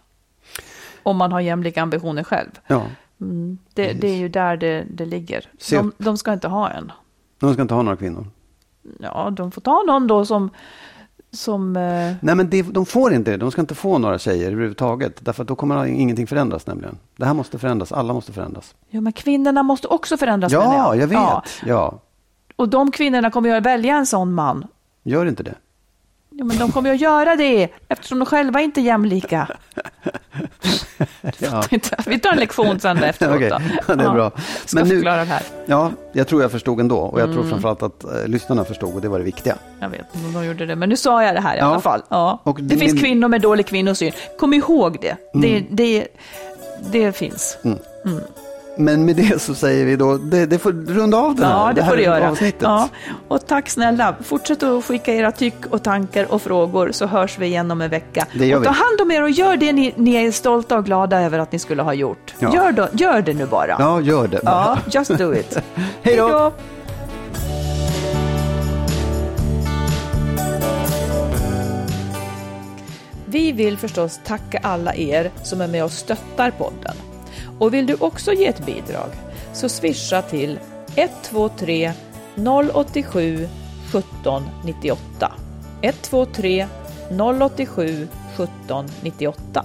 [1.02, 2.50] Om man har jämlika ambitioner själv.
[2.66, 2.86] Ja,
[3.20, 3.58] Mm.
[3.74, 5.44] Det, det är ju där det, det ligger.
[5.70, 6.92] De, de ska inte ha en.
[7.40, 8.26] de ska inte ha några kvinnor.
[8.98, 10.50] Ja, de får ta någon då som...
[11.32, 13.36] som eh, Nej, men det, de får inte det.
[13.36, 15.24] De ska inte få några tjejer överhuvudtaget.
[15.24, 16.98] Därför att då kommer ingenting förändras nämligen.
[17.16, 18.74] Det här måste förändras, alla måste förändras.
[18.90, 21.18] ja, men kvinnorna måste också förändras Ja, jag vet.
[21.18, 21.42] Ja.
[21.66, 22.00] Ja,
[22.56, 24.66] Och de kvinnorna kommer ju att välja en sån man.
[25.02, 25.54] gör inte det.
[26.40, 29.48] Ja, men de kommer ju att göra det eftersom de själva inte är jämlika.
[31.38, 31.62] Ja.
[32.06, 33.40] Vi tar en lektion sen efteråt.
[33.40, 33.46] Då.
[33.88, 34.30] ja, det är bra.
[34.64, 35.42] Ska Men nu- det här.
[35.66, 36.98] Ja, jag tror jag förstod ändå.
[36.98, 37.50] Och jag tror Mm.
[37.50, 39.56] framförallt att eh, lyssnarna förstod och det var det viktiga.
[39.80, 41.64] Jag vet de gjorde det, men nu sa jag det här i Ja.
[41.64, 42.02] alla fall.
[42.08, 42.40] Ja.
[42.42, 44.12] Och det det- finns kvinnor med dålig kvinnosyn.
[44.38, 45.16] Kom ihåg det.
[45.34, 46.06] Det, det,
[46.92, 47.58] det finns
[48.84, 51.66] men med det så säger vi då, det, det får runda av den här, ja,
[51.66, 52.30] det, det här får det göra.
[52.30, 52.62] avsnittet.
[52.62, 52.88] Ja.
[53.28, 57.46] Och tack snälla, fortsätt att skicka era tyck och tankar och frågor så hörs vi
[57.46, 58.26] igen om en vecka.
[58.32, 58.66] Det gör och vi.
[58.66, 61.52] ta hand om er och gör det ni, ni är stolta och glada över att
[61.52, 62.34] ni skulle ha gjort.
[62.38, 62.54] Ja.
[62.54, 63.76] Gör, då, gör det nu bara.
[63.78, 64.78] Ja, gör det bara.
[64.92, 65.58] Ja, just do it.
[66.02, 66.52] Hej då!
[73.26, 76.94] Vi vill förstås tacka alla er som är med och stöttar podden.
[77.60, 79.10] Och vill du också ge ett bidrag
[79.52, 80.58] så swisha till
[80.96, 81.92] 123
[82.74, 83.48] 087
[83.92, 85.32] 17 98.
[85.82, 86.66] 123
[87.40, 89.64] 087 17 98.